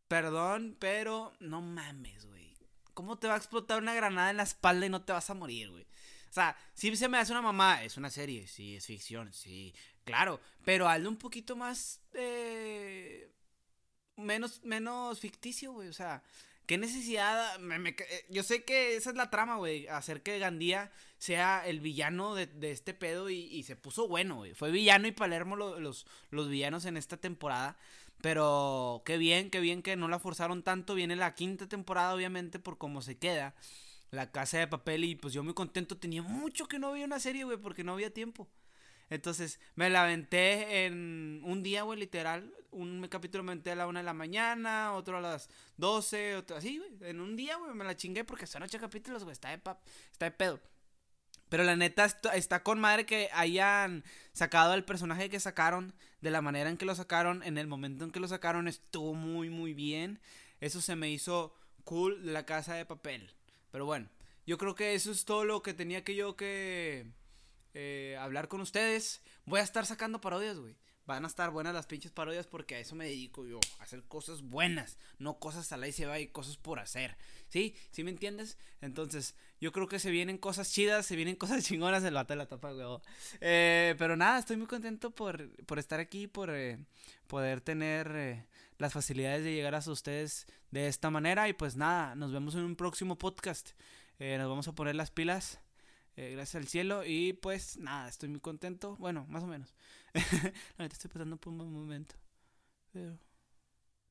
Perdón, 0.06 0.76
pero 0.78 1.32
no 1.40 1.62
mames, 1.62 2.26
güey. 2.26 2.54
¿Cómo 2.92 3.18
te 3.18 3.26
va 3.26 3.36
a 3.36 3.38
explotar 3.38 3.80
una 3.80 3.94
granada 3.94 4.28
en 4.28 4.36
la 4.36 4.42
espalda 4.42 4.84
y 4.84 4.90
no 4.90 5.02
te 5.02 5.14
vas 5.14 5.30
a 5.30 5.34
morir, 5.34 5.70
güey? 5.70 5.84
O 6.28 6.34
sea, 6.34 6.58
si 6.74 6.94
se 6.94 7.08
me 7.08 7.16
hace 7.16 7.32
una 7.32 7.40
mamá, 7.40 7.84
es 7.84 7.96
una 7.96 8.10
serie, 8.10 8.48
sí, 8.48 8.76
es 8.76 8.84
ficción, 8.84 9.32
sí, 9.32 9.74
claro. 10.04 10.42
Pero 10.62 10.90
hazlo 10.90 11.08
un 11.08 11.16
poquito 11.16 11.56
más. 11.56 12.00
Eh, 12.12 12.83
menos, 14.16 14.62
menos 14.64 15.20
ficticio, 15.20 15.72
güey. 15.72 15.88
O 15.88 15.92
sea, 15.92 16.22
¿Qué 16.66 16.78
necesidad? 16.78 17.60
Eh, 17.62 18.26
yo 18.30 18.42
sé 18.42 18.64
que 18.64 18.96
esa 18.96 19.10
es 19.10 19.16
la 19.16 19.28
trama, 19.30 19.56
güey. 19.56 19.86
Hacer 19.88 20.22
que 20.22 20.38
Gandía 20.38 20.90
sea 21.18 21.66
el 21.66 21.80
villano 21.80 22.34
de, 22.34 22.48
este 22.70 22.94
pedo 22.94 23.28
y, 23.28 23.62
se 23.64 23.76
puso 23.76 24.08
bueno, 24.08 24.36
güey. 24.36 24.54
Fue 24.54 24.70
villano 24.70 25.06
y 25.06 25.12
Palermo 25.12 25.56
los, 25.56 26.06
los 26.30 26.48
villanos 26.48 26.86
en 26.86 26.96
esta 26.96 27.18
temporada. 27.18 27.76
Pero 28.22 29.02
qué 29.04 29.18
bien, 29.18 29.50
qué 29.50 29.60
bien 29.60 29.82
que 29.82 29.96
no 29.96 30.08
la 30.08 30.18
forzaron 30.18 30.62
tanto. 30.62 30.94
Viene 30.94 31.16
la 31.16 31.34
quinta 31.34 31.68
temporada, 31.68 32.14
obviamente, 32.14 32.58
por 32.58 32.78
cómo 32.78 33.02
se 33.02 33.18
queda. 33.18 33.54
La 34.10 34.32
casa 34.32 34.58
de 34.58 34.66
papel 34.66 35.04
y 35.04 35.16
pues 35.16 35.34
yo 35.34 35.44
muy 35.44 35.52
contento. 35.54 35.98
Tenía 35.98 36.22
mucho 36.22 36.66
que 36.66 36.78
no 36.78 36.92
veía 36.92 37.04
una 37.04 37.20
serie, 37.20 37.44
güey, 37.44 37.58
porque 37.58 37.84
no 37.84 37.92
había 37.92 38.12
tiempo. 38.12 38.48
Entonces 39.14 39.60
me 39.76 39.90
la 39.90 40.02
aventé 40.02 40.86
en 40.86 41.40
un 41.44 41.62
día, 41.62 41.82
güey, 41.82 41.98
literal. 41.98 42.52
Un 42.70 43.06
capítulo 43.08 43.44
me 43.44 43.52
aventé 43.52 43.70
a 43.70 43.76
la 43.76 43.86
una 43.86 44.00
de 44.00 44.04
la 44.04 44.14
mañana, 44.14 44.92
otro 44.92 45.18
a 45.18 45.20
las 45.20 45.48
12, 45.76 46.36
otro 46.36 46.56
así, 46.56 46.78
güey. 46.78 47.10
En 47.10 47.20
un 47.20 47.36
día, 47.36 47.56
güey, 47.56 47.72
me 47.74 47.84
la 47.84 47.96
chingué 47.96 48.24
porque 48.24 48.46
son 48.46 48.62
ocho 48.62 48.78
capítulos, 48.80 49.22
güey. 49.22 49.32
Está 49.32 49.50
de, 49.50 49.58
pap 49.58 49.80
está 50.10 50.26
de 50.26 50.32
pedo. 50.32 50.60
Pero 51.48 51.62
la 51.62 51.76
neta 51.76 52.04
está, 52.04 52.62
con 52.64 52.80
madre 52.80 53.06
que 53.06 53.28
hayan 53.32 54.02
sacado 54.32 54.74
el 54.74 54.84
personaje 54.84 55.30
que 55.30 55.38
sacaron, 55.38 55.94
de 56.20 56.30
la 56.32 56.42
manera 56.42 56.68
en 56.70 56.76
que 56.76 56.86
lo 56.86 56.94
sacaron, 56.94 57.42
en 57.44 57.58
el 57.58 57.68
momento 57.68 58.04
en 58.04 58.10
que 58.10 58.18
lo 58.18 58.26
sacaron, 58.26 58.66
estuvo 58.66 59.14
muy, 59.14 59.50
muy 59.50 59.74
bien. 59.74 60.20
Eso 60.60 60.80
se 60.80 60.96
me 60.96 61.10
hizo 61.10 61.54
cool 61.84 62.32
la 62.32 62.44
casa 62.44 62.74
de 62.74 62.86
papel. 62.86 63.30
Pero 63.70 63.86
bueno, 63.86 64.08
yo 64.46 64.58
creo 64.58 64.74
que 64.74 64.94
eso 64.94 65.12
es 65.12 65.24
todo 65.24 65.44
lo 65.44 65.62
que 65.62 65.74
tenía 65.74 66.02
que 66.02 66.16
yo 66.16 66.36
que 66.36 67.06
eh, 67.74 68.16
hablar 68.18 68.48
con 68.48 68.60
ustedes. 68.60 69.22
Voy 69.44 69.60
a 69.60 69.64
estar 69.64 69.84
sacando 69.86 70.20
parodias, 70.20 70.58
güey 70.58 70.76
van 71.06 71.24
a 71.24 71.28
estar 71.28 71.50
buenas 71.50 71.74
las 71.74 71.86
pinches 71.86 72.12
parodias 72.12 72.46
porque 72.46 72.76
a 72.76 72.78
eso 72.78 72.94
me 72.94 73.06
dedico 73.06 73.46
yo, 73.46 73.60
a 73.78 73.82
hacer 73.82 74.02
cosas 74.04 74.42
buenas, 74.42 74.98
no 75.18 75.38
cosas 75.38 75.70
a 75.72 75.76
la 75.76 75.88
y 75.88 75.92
se 75.92 76.06
va 76.06 76.18
y 76.18 76.28
cosas 76.28 76.56
por 76.56 76.78
hacer. 76.80 77.16
¿Sí? 77.48 77.76
¿Sí 77.90 78.02
me 78.04 78.10
entiendes? 78.10 78.58
Entonces, 78.80 79.36
yo 79.60 79.70
creo 79.72 79.86
que 79.86 79.98
se 79.98 80.10
vienen 80.10 80.38
cosas 80.38 80.72
chidas, 80.72 81.06
se 81.06 81.16
vienen 81.16 81.36
cosas 81.36 81.64
chingonas, 81.66 82.02
el 82.04 82.14
vato 82.14 82.32
de 82.32 82.38
la 82.38 82.46
tapa, 82.46 82.72
güey. 82.72 82.86
Eh, 83.40 83.94
pero 83.98 84.16
nada, 84.16 84.38
estoy 84.38 84.56
muy 84.56 84.66
contento 84.66 85.10
por, 85.10 85.50
por 85.66 85.78
estar 85.78 86.00
aquí, 86.00 86.26
por 86.26 86.50
eh, 86.50 86.78
poder 87.26 87.60
tener 87.60 88.12
eh, 88.14 88.46
las 88.78 88.92
facilidades 88.92 89.44
de 89.44 89.54
llegar 89.54 89.74
a 89.74 89.78
ustedes 89.78 90.46
de 90.70 90.88
esta 90.88 91.10
manera. 91.10 91.48
Y 91.48 91.52
pues 91.52 91.76
nada, 91.76 92.14
nos 92.14 92.32
vemos 92.32 92.54
en 92.54 92.62
un 92.62 92.76
próximo 92.76 93.18
podcast. 93.18 93.70
nos 94.18 94.48
vamos 94.48 94.68
a 94.68 94.72
poner 94.72 94.94
las 94.94 95.10
pilas. 95.10 95.60
Gracias 96.16 96.54
al 96.56 96.68
cielo. 96.68 97.04
Y 97.04 97.32
pues 97.34 97.76
nada, 97.78 98.08
estoy 98.08 98.28
muy 98.28 98.40
contento. 98.40 98.96
Bueno, 98.96 99.26
más 99.28 99.42
o 99.42 99.46
menos. 99.46 99.74
la 100.78 100.86
estoy 100.86 101.10
pasando 101.10 101.36
por 101.36 101.52
un 101.52 101.58
buen 101.58 101.72
momento. 101.72 102.14
Pero 102.92 103.18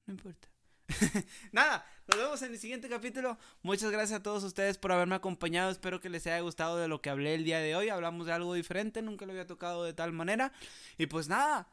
no 0.05 0.13
importa. 0.13 0.53
Nada, 1.51 1.85
nos 2.07 2.17
vemos 2.17 2.41
en 2.41 2.51
el 2.51 2.59
siguiente 2.59 2.89
capítulo. 2.89 3.37
Muchas 3.61 3.91
gracias 3.91 4.19
a 4.19 4.23
todos 4.23 4.43
ustedes 4.43 4.77
por 4.77 4.91
haberme 4.91 5.15
acompañado. 5.15 5.71
Espero 5.71 5.99
que 5.99 6.09
les 6.09 6.27
haya 6.27 6.39
gustado 6.41 6.77
de 6.77 6.87
lo 6.87 7.01
que 7.01 7.09
hablé 7.09 7.35
el 7.35 7.43
día 7.43 7.59
de 7.59 7.75
hoy. 7.75 7.89
Hablamos 7.89 8.27
de 8.27 8.33
algo 8.33 8.53
diferente, 8.53 9.01
nunca 9.01 9.25
lo 9.25 9.31
había 9.31 9.47
tocado 9.47 9.83
de 9.83 9.93
tal 9.93 10.11
manera. 10.11 10.51
Y 10.97 11.07
pues 11.07 11.27
nada, 11.29 11.69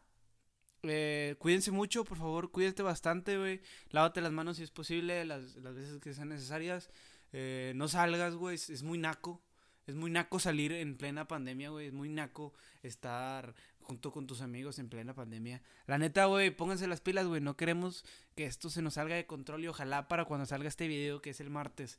eh, 0.82 1.36
cuídense 1.38 1.70
mucho, 1.70 2.04
por 2.04 2.18
favor, 2.18 2.50
cuídate 2.50 2.82
bastante, 2.82 3.36
güey. 3.36 3.60
Lávate 3.90 4.20
las 4.20 4.32
manos 4.32 4.56
si 4.56 4.62
es 4.62 4.70
posible, 4.70 5.24
las, 5.24 5.60
veces 5.60 6.00
que 6.00 6.14
sean 6.14 6.28
necesarias. 6.28 6.90
Eh, 7.32 7.72
no 7.76 7.88
salgas, 7.88 8.34
güey, 8.34 8.56
es 8.56 8.82
muy 8.82 8.98
naco. 8.98 9.42
Es 9.86 9.96
muy 9.96 10.10
naco 10.10 10.38
salir 10.38 10.72
en 10.72 10.96
plena 10.96 11.26
pandemia, 11.26 11.70
güey. 11.70 11.88
Es 11.88 11.92
muy 11.92 12.08
naco 12.08 12.52
estar 12.82 13.54
junto 13.80 14.12
con 14.12 14.26
tus 14.26 14.40
amigos 14.40 14.78
en 14.78 14.88
plena 14.88 15.14
pandemia. 15.14 15.62
La 15.86 15.98
neta, 15.98 16.26
güey, 16.26 16.50
pónganse 16.50 16.86
las 16.86 17.00
pilas, 17.00 17.26
güey. 17.26 17.40
No 17.40 17.56
queremos 17.56 18.04
que 18.36 18.44
esto 18.44 18.70
se 18.70 18.82
nos 18.82 18.94
salga 18.94 19.16
de 19.16 19.26
control 19.26 19.64
y 19.64 19.68
ojalá 19.68 20.06
para 20.06 20.24
cuando 20.26 20.46
salga 20.46 20.68
este 20.68 20.86
video, 20.86 21.20
que 21.20 21.30
es 21.30 21.40
el 21.40 21.50
martes, 21.50 21.98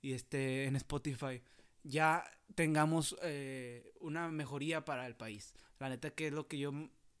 y 0.00 0.12
esté 0.12 0.66
en 0.66 0.76
Spotify, 0.76 1.42
ya 1.82 2.24
tengamos 2.54 3.16
eh, 3.22 3.92
una 4.00 4.28
mejoría 4.28 4.84
para 4.84 5.06
el 5.06 5.16
país. 5.16 5.54
La 5.78 5.88
neta 5.88 6.10
que 6.10 6.28
es 6.28 6.32
lo 6.32 6.46
que 6.46 6.58
yo 6.58 6.72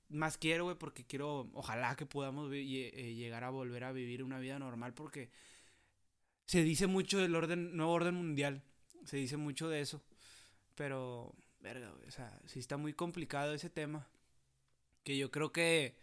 más 0.08 0.38
quiero, 0.38 0.64
güey, 0.64 0.76
porque 0.78 1.04
quiero, 1.04 1.50
ojalá 1.54 1.96
que 1.96 2.06
podamos 2.06 2.50
eh, 2.52 3.14
llegar 3.14 3.44
a 3.44 3.50
volver 3.50 3.84
a 3.84 3.92
vivir 3.92 4.22
una 4.22 4.38
vida 4.38 4.58
normal, 4.58 4.94
porque 4.94 5.30
se 6.46 6.62
dice 6.62 6.86
mucho 6.86 7.18
del 7.18 7.34
orden, 7.34 7.76
nuevo 7.76 7.92
orden 7.92 8.14
mundial, 8.14 8.62
se 9.04 9.16
dice 9.16 9.36
mucho 9.36 9.68
de 9.68 9.80
eso, 9.80 10.02
pero 10.74 11.34
verga, 11.60 11.92
o 12.06 12.10
sea, 12.10 12.40
sí 12.46 12.58
está 12.58 12.76
muy 12.76 12.92
complicado 12.92 13.54
ese 13.54 13.70
tema. 13.70 14.08
Que 15.04 15.16
yo 15.16 15.30
creo 15.30 15.52
que 15.52 15.96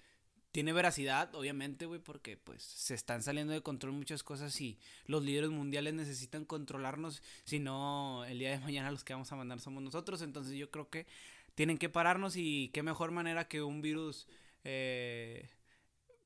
tiene 0.55 0.71
veracidad, 0.71 1.35
obviamente, 1.35 1.85
güey, 1.85 1.99
porque 1.99 2.37
pues 2.37 2.63
se 2.63 2.93
están 2.93 3.21
saliendo 3.21 3.51
de 3.51 3.61
control 3.61 3.91
muchas 3.91 4.23
cosas 4.23 4.61
y 4.61 4.79
los 5.05 5.21
líderes 5.21 5.49
mundiales 5.49 5.93
necesitan 5.93 6.45
controlarnos, 6.45 7.21
si 7.43 7.59
no, 7.59 8.23
el 8.23 8.39
día 8.39 8.51
de 8.51 8.59
mañana 8.59 8.89
los 8.89 9.03
que 9.03 9.13
vamos 9.13 9.29
a 9.33 9.35
mandar 9.35 9.59
somos 9.59 9.83
nosotros. 9.83 10.21
Entonces 10.21 10.53
yo 10.53 10.71
creo 10.71 10.89
que 10.89 11.07
tienen 11.55 11.77
que 11.77 11.89
pararnos 11.89 12.37
y 12.37 12.69
qué 12.73 12.83
mejor 12.83 13.11
manera 13.11 13.49
que 13.49 13.61
un 13.61 13.81
virus, 13.81 14.27
eh, 14.63 15.49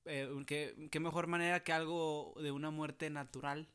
eh, 0.05 0.29
qué, 0.45 0.99
mejor 0.99 1.25
manera 1.25 1.63
que 1.63 1.73
algo 1.73 2.35
de 2.39 2.51
una 2.51 2.69
muerte 2.69 3.09
natural 3.09 3.67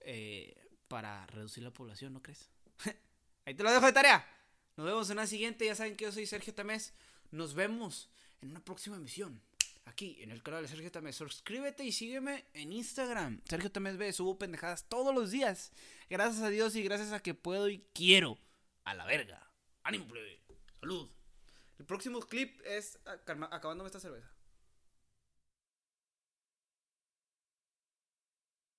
eh, 0.00 0.54
para 0.90 1.24
reducir 1.28 1.62
la 1.62 1.70
población, 1.70 2.12
¿no 2.12 2.20
crees? 2.20 2.50
Ahí 3.46 3.54
te 3.54 3.62
lo 3.62 3.70
dejo 3.70 3.86
de 3.86 3.92
tarea. 3.92 4.26
Nos 4.76 4.84
vemos 4.84 5.08
en 5.08 5.16
la 5.16 5.26
siguiente. 5.28 5.64
Ya 5.64 5.76
saben 5.76 5.96
que 5.96 6.04
yo 6.04 6.10
soy 6.10 6.26
Sergio 6.26 6.52
Tamés. 6.52 6.94
Nos 7.30 7.54
vemos 7.54 8.10
en 8.40 8.50
una 8.50 8.58
próxima 8.58 8.96
emisión. 8.96 9.40
Aquí 9.84 10.18
en 10.20 10.32
el 10.32 10.42
canal 10.42 10.62
de 10.62 10.68
Sergio 10.68 10.90
Tamés. 10.90 11.14
Suscríbete 11.14 11.84
y 11.84 11.92
sígueme 11.92 12.44
en 12.54 12.72
Instagram. 12.72 13.40
Sergio 13.48 13.70
Tamés 13.70 13.98
ve. 13.98 14.12
Subo 14.12 14.36
pendejadas 14.36 14.88
todos 14.88 15.14
los 15.14 15.30
días. 15.30 15.70
Gracias 16.08 16.42
a 16.42 16.48
Dios 16.48 16.74
y 16.74 16.82
gracias 16.82 17.12
a 17.12 17.20
que 17.20 17.34
puedo 17.34 17.68
y 17.68 17.84
quiero. 17.94 18.36
A 18.82 18.92
la 18.94 19.04
verga. 19.04 19.48
Ánimo, 19.84 20.06
Salud. 20.80 21.08
El 21.78 21.84
próximo 21.84 22.18
clip 22.18 22.60
es 22.64 22.98
acabándome 23.04 23.86
esta 23.86 24.00
cerveza. 24.00 24.28